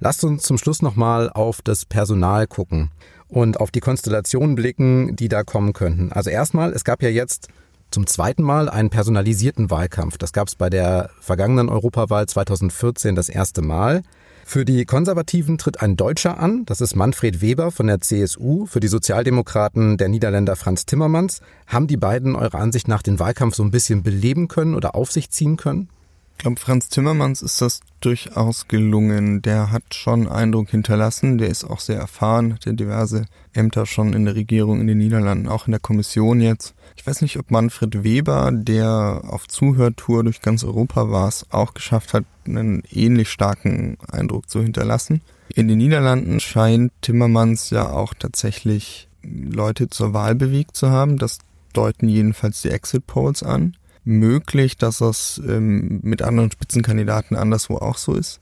Lasst 0.00 0.24
uns 0.24 0.42
zum 0.42 0.58
Schluss 0.58 0.82
nochmal 0.82 1.30
auf 1.30 1.62
das 1.62 1.84
Personal 1.84 2.46
gucken 2.46 2.90
und 3.28 3.60
auf 3.60 3.70
die 3.70 3.80
Konstellationen 3.80 4.54
blicken, 4.54 5.16
die 5.16 5.28
da 5.28 5.42
kommen 5.42 5.72
könnten. 5.72 6.12
Also 6.12 6.30
erstmal, 6.30 6.72
es 6.72 6.84
gab 6.84 7.02
ja 7.02 7.08
jetzt 7.08 7.48
zum 7.90 8.06
zweiten 8.06 8.42
Mal 8.42 8.68
einen 8.68 8.90
personalisierten 8.90 9.70
Wahlkampf. 9.70 10.18
Das 10.18 10.32
gab 10.32 10.48
es 10.48 10.54
bei 10.54 10.68
der 10.68 11.10
vergangenen 11.20 11.68
Europawahl 11.68 12.26
2014 12.26 13.14
das 13.14 13.28
erste 13.28 13.62
Mal. 13.62 14.02
Für 14.44 14.64
die 14.64 14.84
Konservativen 14.84 15.58
tritt 15.58 15.82
ein 15.82 15.96
Deutscher 15.96 16.38
an, 16.38 16.64
das 16.66 16.80
ist 16.80 16.94
Manfred 16.94 17.40
Weber 17.40 17.72
von 17.72 17.88
der 17.88 18.00
CSU, 18.00 18.66
für 18.66 18.78
die 18.78 18.86
Sozialdemokraten 18.86 19.96
der 19.96 20.08
Niederländer 20.08 20.54
Franz 20.54 20.86
Timmermans. 20.86 21.40
Haben 21.66 21.88
die 21.88 21.96
beiden 21.96 22.36
eurer 22.36 22.58
Ansicht 22.58 22.86
nach 22.86 23.02
den 23.02 23.18
Wahlkampf 23.18 23.56
so 23.56 23.64
ein 23.64 23.72
bisschen 23.72 24.04
beleben 24.04 24.46
können 24.46 24.76
oder 24.76 24.94
auf 24.94 25.10
sich 25.10 25.30
ziehen 25.30 25.56
können? 25.56 25.88
Ich 26.36 26.42
glaube, 26.42 26.60
Franz 26.60 26.90
Timmermans 26.90 27.40
ist 27.40 27.62
das 27.62 27.80
durchaus 28.00 28.68
gelungen. 28.68 29.40
Der 29.40 29.72
hat 29.72 29.94
schon 29.94 30.28
Eindruck 30.28 30.68
hinterlassen. 30.68 31.38
Der 31.38 31.48
ist 31.48 31.64
auch 31.64 31.80
sehr 31.80 31.98
erfahren, 31.98 32.52
hat 32.52 32.66
ja 32.66 32.72
diverse 32.72 33.24
Ämter 33.54 33.86
schon 33.86 34.12
in 34.12 34.26
der 34.26 34.34
Regierung 34.34 34.82
in 34.82 34.86
den 34.86 34.98
Niederlanden, 34.98 35.48
auch 35.48 35.66
in 35.66 35.70
der 35.70 35.80
Kommission 35.80 36.42
jetzt. 36.42 36.74
Ich 36.94 37.06
weiß 37.06 37.22
nicht, 37.22 37.38
ob 37.38 37.50
Manfred 37.50 38.04
Weber, 38.04 38.50
der 38.52 39.22
auf 39.26 39.48
Zuhörtour 39.48 40.24
durch 40.24 40.42
ganz 40.42 40.62
Europa 40.62 41.10
war, 41.10 41.26
es 41.26 41.46
auch 41.50 41.72
geschafft 41.72 42.12
hat, 42.12 42.24
einen 42.46 42.82
ähnlich 42.92 43.30
starken 43.30 43.96
Eindruck 44.06 44.50
zu 44.50 44.62
hinterlassen. 44.62 45.22
In 45.54 45.68
den 45.68 45.78
Niederlanden 45.78 46.38
scheint 46.40 46.92
Timmermans 47.00 47.70
ja 47.70 47.88
auch 47.88 48.12
tatsächlich 48.12 49.08
Leute 49.22 49.88
zur 49.88 50.12
Wahl 50.12 50.34
bewegt 50.34 50.76
zu 50.76 50.90
haben. 50.90 51.16
Das 51.16 51.38
deuten 51.72 52.08
jedenfalls 52.08 52.60
die 52.60 52.70
Exit 52.70 53.06
Polls 53.06 53.42
an 53.42 53.74
möglich, 54.06 54.76
dass 54.76 54.98
das 54.98 55.40
ähm, 55.46 56.00
mit 56.02 56.22
anderen 56.22 56.50
Spitzenkandidaten 56.50 57.36
anderswo 57.36 57.76
auch 57.76 57.98
so 57.98 58.14
ist. 58.14 58.40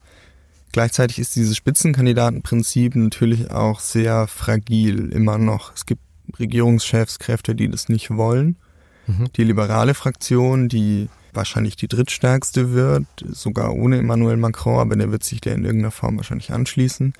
Gleichzeitig 0.73 1.19
ist 1.19 1.37
dieses 1.37 1.57
Spitzenkandidatenprinzip 1.57 2.97
natürlich 2.97 3.51
auch 3.51 3.81
sehr 3.81 4.27
fragil 4.27 5.11
immer 5.11 5.39
noch. 5.39 5.73
Es 5.75 5.87
gibt 5.87 6.03
Regierungschefskräfte, 6.39 7.55
die 7.55 7.69
das 7.69 7.89
nicht 7.89 8.11
wollen. 8.11 8.57
Mhm. 9.07 9.33
Die 9.37 9.45
liberale 9.45 9.95
Fraktion, 9.95 10.69
die 10.69 11.09
wahrscheinlich 11.33 11.77
die 11.77 11.89
drittstärkste 11.89 12.73
wird, 12.73 13.07
sogar 13.29 13.75
ohne 13.75 13.99
Emmanuel 13.99 14.37
Macron, 14.37 14.81
aber 14.81 14.97
der 14.97 15.11
wird 15.11 15.25
sich 15.25 15.41
der 15.41 15.55
in 15.55 15.65
irgendeiner 15.65 15.91
Form 15.91 16.17
wahrscheinlich 16.17 16.53
anschließen, 16.53 17.13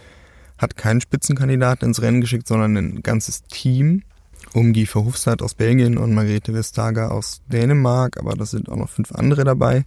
hat 0.59 0.77
keinen 0.77 1.01
Spitzenkandidaten 1.01 1.89
ins 1.89 2.03
Rennen 2.03 2.21
geschickt, 2.21 2.47
sondern 2.47 2.77
ein 2.77 3.03
ganzes 3.03 3.43
Team 3.45 4.03
um 4.53 4.73
Guy 4.73 4.87
Verhofstadt 4.87 5.43
aus 5.43 5.55
Belgien 5.55 5.99
und 5.99 6.15
Margrethe 6.15 6.53
Vestager 6.53 7.13
aus 7.13 7.43
Dänemark, 7.51 8.19
aber 8.19 8.35
da 8.35 8.47
sind 8.47 8.69
auch 8.69 8.77
noch 8.77 8.91
fünf 8.91 9.13
andere 9.13 9.45
dabei, 9.45 9.85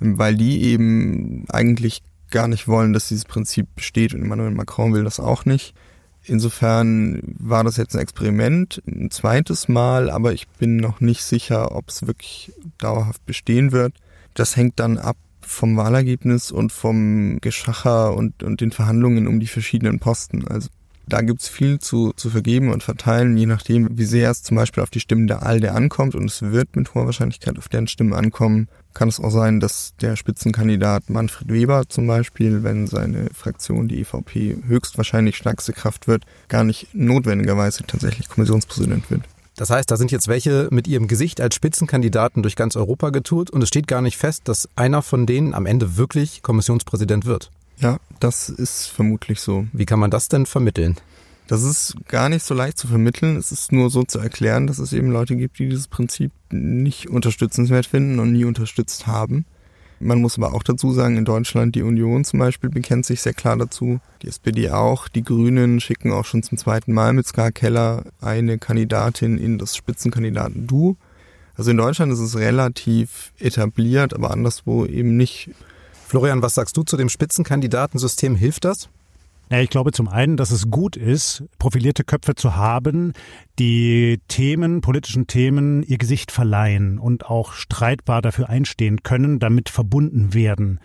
weil 0.00 0.36
die 0.36 0.62
eben 0.62 1.44
eigentlich 1.48 2.02
gar 2.30 2.48
nicht 2.48 2.66
wollen, 2.66 2.92
dass 2.92 3.08
dieses 3.08 3.24
Prinzip 3.24 3.66
besteht 3.74 4.14
und 4.14 4.22
Emmanuel 4.22 4.50
Macron 4.50 4.92
will 4.92 5.04
das 5.04 5.20
auch 5.20 5.44
nicht. 5.44 5.74
Insofern 6.24 7.20
war 7.38 7.64
das 7.64 7.76
jetzt 7.76 7.96
ein 7.96 8.02
Experiment, 8.02 8.80
ein 8.86 9.10
zweites 9.10 9.68
Mal, 9.68 10.08
aber 10.08 10.32
ich 10.32 10.48
bin 10.48 10.76
noch 10.76 11.00
nicht 11.00 11.22
sicher, 11.22 11.74
ob 11.74 11.88
es 11.88 12.06
wirklich 12.06 12.52
dauerhaft 12.78 13.24
bestehen 13.26 13.72
wird. 13.72 13.94
Das 14.34 14.56
hängt 14.56 14.78
dann 14.78 14.98
ab 14.98 15.16
vom 15.40 15.76
Wahlergebnis 15.76 16.52
und 16.52 16.72
vom 16.72 17.38
Geschacher 17.40 18.14
und, 18.14 18.42
und 18.42 18.60
den 18.60 18.70
Verhandlungen 18.70 19.26
um 19.26 19.40
die 19.40 19.48
verschiedenen 19.48 19.98
Posten. 19.98 20.46
Also 20.46 20.68
da 21.12 21.20
gibt's 21.20 21.48
viel 21.48 21.78
zu, 21.78 22.12
zu 22.16 22.30
vergeben 22.30 22.72
und 22.72 22.82
verteilen, 22.82 23.36
je 23.36 23.44
nachdem, 23.44 23.98
wie 23.98 24.04
sehr 24.04 24.30
es 24.30 24.42
zum 24.42 24.56
Beispiel 24.56 24.82
auf 24.82 24.88
die 24.88 25.00
Stimmen 25.00 25.26
der 25.26 25.44
ALDE 25.44 25.72
ankommt 25.72 26.14
und 26.14 26.24
es 26.24 26.40
wird 26.40 26.74
mit 26.74 26.94
hoher 26.94 27.04
Wahrscheinlichkeit 27.04 27.58
auf 27.58 27.68
deren 27.68 27.86
Stimmen 27.86 28.14
ankommen, 28.14 28.68
kann 28.94 29.08
es 29.08 29.20
auch 29.20 29.30
sein, 29.30 29.60
dass 29.60 29.94
der 30.00 30.16
Spitzenkandidat 30.16 31.10
Manfred 31.10 31.52
Weber 31.52 31.82
zum 31.88 32.06
Beispiel, 32.06 32.62
wenn 32.62 32.86
seine 32.86 33.28
Fraktion, 33.34 33.88
die 33.88 34.00
EVP, 34.00 34.62
höchstwahrscheinlich 34.66 35.36
stärkste 35.36 35.74
Kraft 35.74 36.08
wird, 36.08 36.24
gar 36.48 36.64
nicht 36.64 36.94
notwendigerweise 36.94 37.84
tatsächlich 37.84 38.28
Kommissionspräsident 38.28 39.10
wird. 39.10 39.22
Das 39.56 39.68
heißt, 39.68 39.90
da 39.90 39.98
sind 39.98 40.10
jetzt 40.12 40.28
welche 40.28 40.68
mit 40.70 40.88
ihrem 40.88 41.08
Gesicht 41.08 41.42
als 41.42 41.54
Spitzenkandidaten 41.54 42.42
durch 42.42 42.56
ganz 42.56 42.74
Europa 42.74 43.10
getourt 43.10 43.50
und 43.50 43.60
es 43.62 43.68
steht 43.68 43.86
gar 43.86 44.00
nicht 44.00 44.16
fest, 44.16 44.48
dass 44.48 44.66
einer 44.76 45.02
von 45.02 45.26
denen 45.26 45.52
am 45.52 45.66
Ende 45.66 45.98
wirklich 45.98 46.40
Kommissionspräsident 46.40 47.26
wird. 47.26 47.50
Ja, 47.78 47.98
das 48.20 48.48
ist 48.48 48.86
vermutlich 48.86 49.40
so. 49.40 49.66
Wie 49.72 49.86
kann 49.86 49.98
man 49.98 50.10
das 50.10 50.28
denn 50.28 50.46
vermitteln? 50.46 50.96
Das 51.48 51.62
ist 51.62 51.96
gar 52.08 52.28
nicht 52.28 52.44
so 52.44 52.54
leicht 52.54 52.78
zu 52.78 52.86
vermitteln. 52.86 53.36
Es 53.36 53.52
ist 53.52 53.72
nur 53.72 53.90
so 53.90 54.04
zu 54.04 54.18
erklären, 54.18 54.66
dass 54.66 54.78
es 54.78 54.92
eben 54.92 55.10
Leute 55.10 55.36
gibt, 55.36 55.58
die 55.58 55.68
dieses 55.68 55.88
Prinzip 55.88 56.32
nicht 56.50 57.08
unterstützenswert 57.08 57.86
finden 57.86 58.20
und 58.20 58.32
nie 58.32 58.44
unterstützt 58.44 59.06
haben. 59.06 59.44
Man 60.02 60.20
muss 60.20 60.36
aber 60.36 60.52
auch 60.54 60.64
dazu 60.64 60.92
sagen, 60.92 61.16
in 61.16 61.24
Deutschland 61.24 61.76
die 61.76 61.82
Union 61.82 62.24
zum 62.24 62.40
Beispiel 62.40 62.70
bekennt 62.70 63.06
sich 63.06 63.20
sehr 63.20 63.34
klar 63.34 63.56
dazu, 63.56 64.00
die 64.22 64.28
SPD 64.28 64.70
auch, 64.70 65.06
die 65.06 65.22
Grünen 65.22 65.78
schicken 65.78 66.10
auch 66.10 66.24
schon 66.24 66.42
zum 66.42 66.58
zweiten 66.58 66.92
Mal 66.92 67.12
mit 67.12 67.26
Ska 67.26 67.52
Keller 67.52 68.04
eine 68.20 68.58
Kandidatin 68.58 69.38
in 69.38 69.58
das 69.58 69.76
Spitzenkandidaten-Du. 69.76 70.96
Also 71.54 71.70
in 71.70 71.76
Deutschland 71.76 72.12
ist 72.12 72.18
es 72.18 72.36
relativ 72.36 73.32
etabliert, 73.38 74.12
aber 74.14 74.32
anderswo 74.32 74.86
eben 74.86 75.16
nicht. 75.16 75.50
Florian, 76.12 76.42
was 76.42 76.52
sagst 76.52 76.76
du 76.76 76.82
zu 76.82 76.98
dem 76.98 77.08
Spitzenkandidatensystem? 77.08 78.36
Hilft 78.36 78.66
das? 78.66 78.90
Ich 79.48 79.70
glaube 79.70 79.92
zum 79.92 80.08
einen, 80.08 80.36
dass 80.36 80.50
es 80.50 80.70
gut 80.70 80.94
ist, 80.94 81.42
profilierte 81.58 82.04
Köpfe 82.04 82.34
zu 82.34 82.54
haben, 82.54 83.14
die 83.58 84.20
Themen, 84.28 84.82
politischen 84.82 85.26
Themen 85.26 85.82
ihr 85.82 85.96
Gesicht 85.96 86.30
verleihen 86.30 86.98
und 86.98 87.24
auch 87.24 87.54
streitbar 87.54 88.20
dafür 88.20 88.50
einstehen 88.50 89.02
können, 89.02 89.38
damit 89.38 89.70
verbunden 89.70 90.34
werden. 90.34 90.80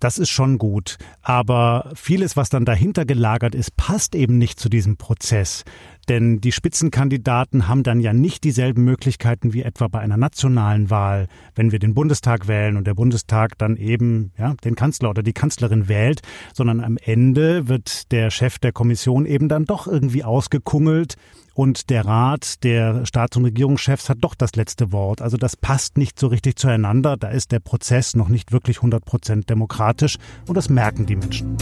Das 0.00 0.18
ist 0.18 0.30
schon 0.30 0.58
gut. 0.58 0.98
Aber 1.22 1.92
vieles, 1.94 2.36
was 2.36 2.48
dann 2.48 2.64
dahinter 2.64 3.04
gelagert 3.04 3.54
ist, 3.54 3.76
passt 3.76 4.16
eben 4.16 4.38
nicht 4.38 4.58
zu 4.58 4.68
diesem 4.68 4.96
Prozess. 4.96 5.64
Denn 6.08 6.40
die 6.40 6.52
Spitzenkandidaten 6.52 7.68
haben 7.68 7.82
dann 7.82 8.00
ja 8.00 8.12
nicht 8.12 8.44
dieselben 8.44 8.84
Möglichkeiten 8.84 9.52
wie 9.52 9.62
etwa 9.62 9.88
bei 9.88 10.00
einer 10.00 10.16
nationalen 10.16 10.90
Wahl, 10.90 11.28
wenn 11.54 11.70
wir 11.70 11.78
den 11.78 11.94
Bundestag 11.94 12.48
wählen 12.48 12.76
und 12.76 12.86
der 12.86 12.94
Bundestag 12.94 13.58
dann 13.58 13.76
eben 13.76 14.32
ja, 14.38 14.54
den 14.64 14.74
Kanzler 14.74 15.10
oder 15.10 15.22
die 15.22 15.32
Kanzlerin 15.34 15.88
wählt, 15.88 16.22
sondern 16.54 16.82
am 16.82 16.96
Ende 16.96 17.68
wird 17.68 18.10
der 18.10 18.30
Chef 18.30 18.58
der 18.58 18.72
Kommission 18.72 19.26
eben 19.26 19.48
dann 19.48 19.64
doch 19.64 19.86
irgendwie 19.86 20.24
ausgekungelt 20.24 21.16
und 21.58 21.90
der 21.90 22.06
Rat 22.06 22.62
der 22.62 23.04
Staats- 23.04 23.36
und 23.36 23.44
Regierungschefs 23.44 24.08
hat 24.08 24.18
doch 24.20 24.36
das 24.36 24.54
letzte 24.54 24.92
Wort. 24.92 25.20
Also 25.20 25.36
das 25.36 25.56
passt 25.56 25.98
nicht 25.98 26.18
so 26.18 26.28
richtig 26.28 26.56
zueinander. 26.56 27.16
Da 27.16 27.30
ist 27.30 27.50
der 27.50 27.58
Prozess 27.58 28.14
noch 28.14 28.28
nicht 28.28 28.52
wirklich 28.52 28.76
100 28.76 29.04
Prozent 29.04 29.50
demokratisch 29.50 30.18
und 30.46 30.56
das 30.56 30.68
merken 30.68 31.06
die 31.06 31.16
Menschen. 31.16 31.56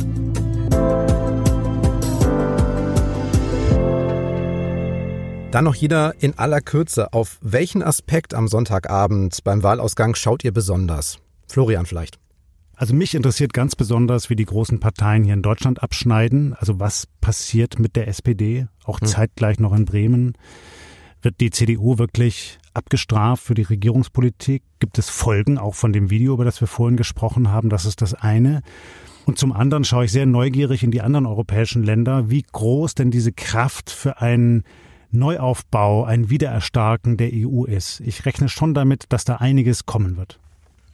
Dann 5.51 5.65
noch 5.65 5.77
jeder 5.77 6.15
in 6.21 6.39
aller 6.39 6.61
Kürze. 6.61 7.13
Auf 7.13 7.39
welchen 7.41 7.83
Aspekt 7.83 8.35
am 8.35 8.49
Sonntagabend 8.49 9.43
beim 9.45 9.63
Wahlausgang 9.63 10.15
schaut 10.15 10.45
ihr 10.45 10.53
besonders? 10.53 11.19
Florian 11.47 11.87
vielleicht. 11.87 12.19
Also 12.75 12.95
mich 12.95 13.15
interessiert 13.15 13.55
ganz 13.55 13.75
besonders, 13.75 14.29
wie 14.29 14.37
die 14.37 14.45
großen 14.45 14.81
Parteien 14.81 15.25
hier 15.25 15.35
in 15.35 15.43
Deutschland 15.43 15.83
abschneiden. 15.83 16.55
Also 16.55 16.79
was 16.79 17.07
passiert 17.21 17.79
mit 17.79 17.97
der 17.97 18.09
SPD, 18.09 18.67
auch 18.85 19.01
hm. 19.01 19.07
zeitgleich 19.07 19.59
noch 19.59 19.73
in 19.73 19.87
Bremen. 19.87 20.35
Wird 21.23 21.41
die 21.41 21.51
CDU 21.51 21.97
wirklich 21.97 22.59
abgestraft 22.75 23.43
für 23.43 23.55
die 23.55 23.63
Regierungspolitik? 23.63 24.63
Gibt 24.81 24.99
es 24.99 25.09
Folgen 25.09 25.59
auch 25.59 25.75
von 25.75 25.93
dem 25.93 26.11
Video, 26.11 26.35
über 26.35 26.45
das 26.45 26.61
wir 26.61 26.69
vorhin 26.69 26.97
gesprochen 26.97 27.51
haben? 27.51 27.71
Das 27.71 27.87
ist 27.87 28.03
das 28.03 28.15
eine. 28.15 28.63
Und 29.25 29.39
zum 29.39 29.53
anderen 29.53 29.85
schaue 29.85 30.05
ich 30.05 30.13
sehr 30.13 30.27
neugierig 30.27 30.83
in 30.83 30.91
die 30.91 31.01
anderen 31.01 31.27
europäischen 31.27 31.83
Länder, 31.83 32.31
wie 32.31 32.43
groß 32.43 32.95
denn 32.95 33.11
diese 33.11 33.33
Kraft 33.33 33.91
für 33.91 34.21
einen 34.21 34.63
Neuaufbau, 35.11 36.05
ein 36.05 36.31
Wiedererstarken 36.31 37.17
der 37.17 37.31
EU 37.33 37.65
ist. 37.65 38.01
Ich 38.01 38.25
rechne 38.27 38.49
schon 38.49 38.75
damit, 38.75 39.05
dass 39.11 39.25
da 39.25 39.37
einiges 39.37 39.87
kommen 39.87 40.17
wird. 40.17 40.39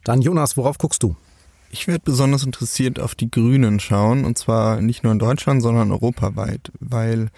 Dann 0.03 0.21
Jonas, 0.21 0.57
worauf 0.57 0.77
guckst 0.77 1.03
du? 1.03 1.15
Ich 1.69 1.87
werde 1.87 2.03
besonders 2.05 2.43
interessiert 2.43 2.99
auf 2.99 3.15
die 3.15 3.31
Grünen 3.31 3.79
schauen, 3.79 4.25
und 4.25 4.37
zwar 4.37 4.79
nicht 4.79 5.03
nur 5.03 5.11
in 5.11 5.19
Deutschland, 5.19 5.61
sondern 5.61 5.91
europaweit, 5.91 6.71
weil 6.79 7.29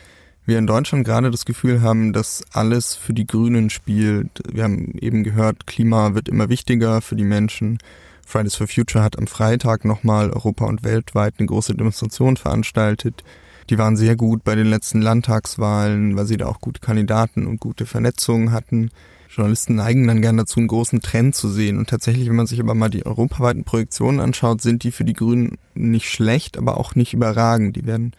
wir 0.45 0.59
in 0.59 0.67
Deutschland 0.67 1.05
gerade 1.05 1.31
das 1.31 1.45
Gefühl 1.45 1.81
haben, 1.81 2.13
dass 2.13 2.43
alles 2.51 2.95
für 2.95 3.13
die 3.13 3.25
Grünen 3.25 3.69
spielt. 3.69 4.43
Wir 4.51 4.63
haben 4.63 4.93
eben 4.99 5.23
gehört, 5.23 5.65
Klima 5.67 6.13
wird 6.13 6.29
immer 6.29 6.49
wichtiger 6.49 7.01
für 7.01 7.15
die 7.15 7.23
Menschen. 7.23 7.79
Fridays 8.25 8.55
for 8.55 8.67
Future 8.67 9.03
hat 9.03 9.17
am 9.17 9.27
Freitag 9.27 9.85
nochmal 9.85 10.31
europa- 10.31 10.65
und 10.65 10.83
weltweit 10.83 11.35
eine 11.37 11.47
große 11.47 11.73
Demonstration 11.73 12.37
veranstaltet. 12.37 13.23
Die 13.69 13.77
waren 13.77 13.97
sehr 13.97 14.15
gut 14.15 14.43
bei 14.43 14.55
den 14.55 14.67
letzten 14.67 15.01
Landtagswahlen, 15.01 16.15
weil 16.15 16.27
sie 16.27 16.37
da 16.37 16.45
auch 16.45 16.61
gute 16.61 16.81
Kandidaten 16.81 17.47
und 17.47 17.59
gute 17.59 17.85
Vernetzungen 17.85 18.51
hatten. 18.51 18.91
Journalisten 19.27 19.75
neigen 19.75 20.07
dann 20.07 20.21
gerne 20.21 20.43
dazu, 20.43 20.59
einen 20.59 20.67
großen 20.67 21.01
Trend 21.01 21.35
zu 21.35 21.49
sehen. 21.49 21.77
Und 21.77 21.89
tatsächlich, 21.89 22.29
wenn 22.29 22.35
man 22.35 22.47
sich 22.47 22.59
aber 22.59 22.75
mal 22.75 22.89
die 22.89 23.05
europaweiten 23.05 23.63
Projektionen 23.63 24.19
anschaut, 24.19 24.61
sind 24.61 24.83
die 24.83 24.91
für 24.91 25.03
die 25.03 25.13
Grünen 25.13 25.57
nicht 25.73 26.09
schlecht, 26.09 26.57
aber 26.57 26.77
auch 26.77 26.95
nicht 26.95 27.13
überragend. 27.13 27.75
Die 27.75 27.85
werden, 27.85 28.13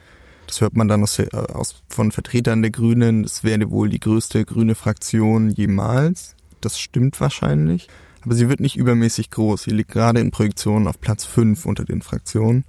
das 0.47 0.61
hört 0.61 0.77
man 0.77 0.89
dann 0.89 1.03
aus, 1.03 1.19
aus, 1.19 1.83
von 1.89 2.11
Vertretern 2.13 2.61
der 2.61 2.73
Grünen, 2.73 3.25
es 3.25 3.45
werde 3.45 3.71
wohl 3.71 3.89
die 3.89 4.01
größte 4.01 4.45
grüne 4.45 4.75
Fraktion 4.75 5.51
jemals. 5.51 6.35
Das 6.61 6.79
stimmt 6.79 7.21
wahrscheinlich. 7.21 7.89
Aber 8.23 8.35
sie 8.35 8.49
wird 8.49 8.59
nicht 8.59 8.77
übermäßig 8.77 9.31
groß. 9.31 9.63
Sie 9.63 9.71
liegt 9.71 9.93
gerade 9.93 10.21
in 10.21 10.33
Projektionen 10.33 10.89
auf 10.89 11.01
Platz 11.01 11.25
5 11.25 11.65
unter 11.65 11.85
den 11.85 12.03
Fraktionen. 12.03 12.65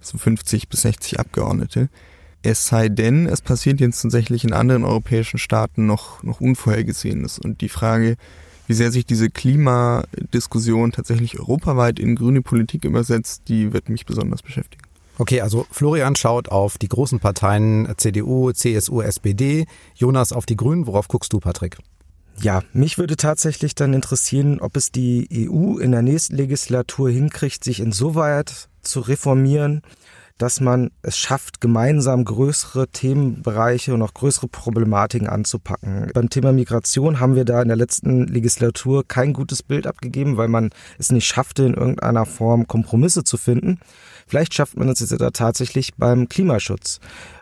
So 0.00 0.16
50 0.16 0.68
bis 0.70 0.82
60 0.82 1.20
Abgeordnete. 1.20 1.90
Es 2.46 2.66
sei 2.66 2.90
denn, 2.90 3.26
es 3.26 3.40
passiert 3.40 3.80
jetzt 3.80 4.02
tatsächlich 4.02 4.44
in 4.44 4.52
anderen 4.52 4.84
europäischen 4.84 5.38
Staaten 5.38 5.86
noch, 5.86 6.22
noch 6.22 6.42
Unvorhergesehenes. 6.42 7.38
Und 7.38 7.62
die 7.62 7.70
Frage, 7.70 8.16
wie 8.66 8.74
sehr 8.74 8.92
sich 8.92 9.06
diese 9.06 9.30
Klimadiskussion 9.30 10.92
tatsächlich 10.92 11.40
europaweit 11.40 11.98
in 11.98 12.16
grüne 12.16 12.42
Politik 12.42 12.84
übersetzt, 12.84 13.44
die 13.48 13.72
wird 13.72 13.88
mich 13.88 14.04
besonders 14.04 14.42
beschäftigen. 14.42 14.82
Okay, 15.16 15.40
also 15.40 15.66
Florian 15.70 16.16
schaut 16.16 16.50
auf 16.50 16.76
die 16.76 16.88
großen 16.88 17.18
Parteien 17.18 17.88
CDU, 17.96 18.52
CSU, 18.52 19.00
SPD, 19.00 19.64
Jonas 19.94 20.34
auf 20.34 20.44
die 20.44 20.56
Grünen. 20.56 20.86
Worauf 20.86 21.08
guckst 21.08 21.32
du, 21.32 21.40
Patrick? 21.40 21.78
Ja, 22.42 22.62
mich 22.74 22.98
würde 22.98 23.16
tatsächlich 23.16 23.74
dann 23.74 23.94
interessieren, 23.94 24.60
ob 24.60 24.76
es 24.76 24.92
die 24.92 25.48
EU 25.48 25.78
in 25.78 25.92
der 25.92 26.02
nächsten 26.02 26.36
Legislatur 26.36 27.08
hinkriegt, 27.08 27.64
sich 27.64 27.80
insoweit 27.80 28.68
zu 28.82 29.00
reformieren, 29.00 29.80
dass 30.38 30.60
man 30.60 30.90
es 31.02 31.16
schafft, 31.16 31.60
gemeinsam 31.60 32.24
größere 32.24 32.88
Themenbereiche 32.88 33.94
und 33.94 34.02
auch 34.02 34.14
größere 34.14 34.48
Problematiken 34.48 35.28
anzupacken. 35.28 36.10
Beim 36.12 36.28
Thema 36.28 36.52
Migration 36.52 37.20
haben 37.20 37.36
wir 37.36 37.44
da 37.44 37.62
in 37.62 37.68
der 37.68 37.76
letzten 37.76 38.26
Legislatur 38.26 39.06
kein 39.06 39.32
gutes 39.32 39.62
Bild 39.62 39.86
abgegeben, 39.86 40.36
weil 40.36 40.48
man 40.48 40.70
es 40.98 41.12
nicht 41.12 41.26
schaffte, 41.26 41.64
in 41.64 41.74
irgendeiner 41.74 42.26
Form 42.26 42.66
Kompromisse 42.66 43.22
zu 43.22 43.36
finden. 43.36 43.78
Vielleicht 44.34 44.54
schafft 44.54 44.76
man 44.76 44.88
es 44.88 44.98
jetzt 44.98 45.12
da 45.20 45.30
tatsächlich 45.30 45.94
beim 45.96 46.28
Klimaschutz. 46.28 46.98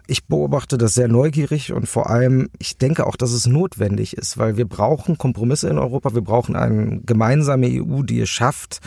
Ich 0.06 0.26
beobachte 0.26 0.76
das 0.76 0.92
sehr 0.92 1.08
neugierig 1.08 1.72
und 1.72 1.88
vor 1.88 2.10
allem, 2.10 2.50
ich 2.58 2.76
denke 2.76 3.06
auch, 3.06 3.16
dass 3.16 3.32
es 3.32 3.46
notwendig 3.46 4.14
ist, 4.14 4.36
weil 4.36 4.58
wir 4.58 4.66
brauchen 4.66 5.16
Kompromisse 5.16 5.70
in 5.70 5.78
Europa, 5.78 6.12
wir 6.12 6.20
brauchen 6.20 6.54
eine 6.54 7.00
gemeinsame 7.00 7.68
EU, 7.68 8.02
die 8.02 8.20
es 8.20 8.28
schafft, 8.28 8.80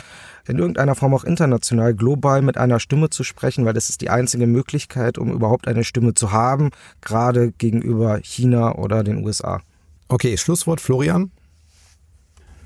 in 0.46 0.56
irgendeiner 0.56 0.94
Form 0.94 1.14
auch 1.14 1.24
international, 1.24 1.96
global 1.96 2.42
mit 2.42 2.58
einer 2.58 2.78
Stimme 2.78 3.10
zu 3.10 3.24
sprechen, 3.24 3.64
weil 3.64 3.74
das 3.74 3.90
ist 3.90 4.02
die 4.02 4.10
einzige 4.10 4.46
Möglichkeit, 4.46 5.18
um 5.18 5.32
überhaupt 5.32 5.66
eine 5.66 5.82
Stimme 5.82 6.14
zu 6.14 6.30
haben, 6.30 6.70
gerade 7.00 7.50
gegenüber 7.58 8.20
China 8.22 8.76
oder 8.76 9.02
den 9.02 9.24
USA. 9.24 9.62
Okay, 10.06 10.36
Schlusswort 10.36 10.80
Florian. 10.80 11.32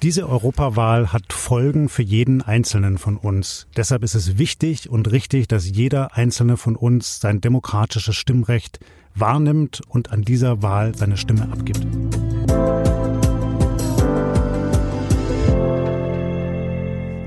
Diese 0.03 0.27
Europawahl 0.27 1.13
hat 1.13 1.31
Folgen 1.31 1.91
für 1.91 2.03
jeden 2.03 2.41
Einzelnen 2.41 2.97
von 2.97 3.19
uns. 3.19 3.67
Deshalb 3.77 4.03
ist 4.03 4.15
es 4.15 4.39
wichtig 4.39 4.89
und 4.89 5.13
richtig, 5.13 5.47
dass 5.47 5.69
jeder 5.69 6.17
Einzelne 6.17 6.57
von 6.57 6.75
uns 6.75 7.21
sein 7.21 7.43
demokratisches 7.43 8.17
Stimmrecht 8.17 8.81
wahrnimmt 9.15 9.83
und 9.89 10.11
an 10.11 10.23
dieser 10.23 10.63
Wahl 10.63 10.95
seine 10.97 11.19
Stimme 11.19 11.53
abgibt. 11.53 11.87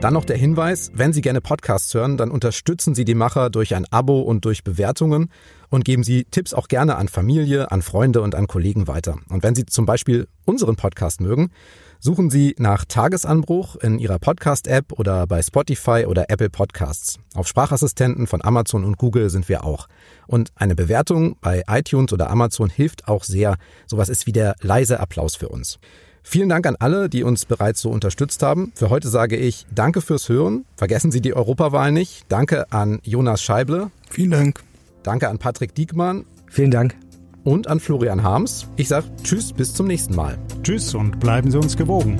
Dann 0.01 0.15
noch 0.15 0.25
der 0.25 0.35
Hinweis, 0.35 0.91
wenn 0.95 1.13
Sie 1.13 1.21
gerne 1.21 1.41
Podcasts 1.41 1.93
hören, 1.93 2.17
dann 2.17 2.31
unterstützen 2.31 2.95
Sie 2.95 3.05
die 3.05 3.15
Macher 3.15 3.51
durch 3.51 3.75
ein 3.75 3.85
Abo 3.91 4.19
und 4.19 4.45
durch 4.45 4.63
Bewertungen 4.63 5.29
und 5.69 5.85
geben 5.85 6.03
Sie 6.03 6.25
Tipps 6.25 6.53
auch 6.55 6.67
gerne 6.67 6.97
an 6.97 7.07
Familie, 7.07 7.71
an 7.71 7.83
Freunde 7.83 8.21
und 8.21 8.33
an 8.35 8.47
Kollegen 8.47 8.87
weiter. 8.87 9.19
Und 9.29 9.43
wenn 9.43 9.53
Sie 9.55 9.65
zum 9.65 9.85
Beispiel 9.85 10.27
unseren 10.43 10.75
Podcast 10.75 11.21
mögen, 11.21 11.51
suchen 12.03 12.29
Sie 12.29 12.53
nach 12.59 12.83
Tagesanbruch 12.83 13.77
in 13.77 13.97
Ihrer 13.97 14.19
Podcast-App 14.19 14.91
oder 14.99 15.25
bei 15.25 15.41
Spotify 15.41 16.05
oder 16.05 16.29
Apple 16.29 16.49
Podcasts. 16.49 17.17
Auf 17.33 17.47
Sprachassistenten 17.47 18.27
von 18.27 18.43
Amazon 18.43 18.83
und 18.83 18.97
Google 18.97 19.29
sind 19.29 19.47
wir 19.47 19.63
auch. 19.63 19.87
Und 20.27 20.51
eine 20.55 20.75
Bewertung 20.75 21.37
bei 21.39 21.63
iTunes 21.69 22.11
oder 22.11 22.29
Amazon 22.29 22.69
hilft 22.69 23.07
auch 23.07 23.23
sehr. 23.23 23.55
Sowas 23.87 24.09
ist 24.09 24.27
wie 24.27 24.33
der 24.33 24.55
leise 24.59 24.99
Applaus 24.99 25.37
für 25.37 25.47
uns. 25.47 25.79
Vielen 26.23 26.49
Dank 26.49 26.67
an 26.67 26.75
alle, 26.77 27.07
die 27.07 27.23
uns 27.23 27.45
bereits 27.45 27.79
so 27.79 27.89
unterstützt 27.89 28.43
haben. 28.43 28.73
Für 28.75 28.89
heute 28.89 29.07
sage 29.07 29.37
ich 29.37 29.65
Danke 29.73 30.01
fürs 30.01 30.27
Hören. 30.27 30.65
Vergessen 30.75 31.09
Sie 31.09 31.21
die 31.21 31.33
Europawahl 31.33 31.93
nicht. 31.93 32.25
Danke 32.27 32.69
an 32.73 32.99
Jonas 33.03 33.41
Scheible. 33.41 33.91
Vielen 34.09 34.31
Dank. 34.31 34.59
Danke 35.03 35.29
an 35.29 35.37
Patrick 35.37 35.73
Diekmann. 35.73 36.25
Vielen 36.49 36.71
Dank. 36.71 36.97
Und 37.43 37.67
an 37.67 37.79
Florian 37.79 38.23
Harms. 38.23 38.67
Ich 38.77 38.87
sage 38.87 39.07
Tschüss, 39.23 39.51
bis 39.51 39.73
zum 39.73 39.87
nächsten 39.87 40.15
Mal. 40.15 40.37
Tschüss 40.63 40.95
und 40.95 41.19
bleiben 41.19 41.51
Sie 41.51 41.57
uns 41.57 41.75
gewogen. 41.75 42.19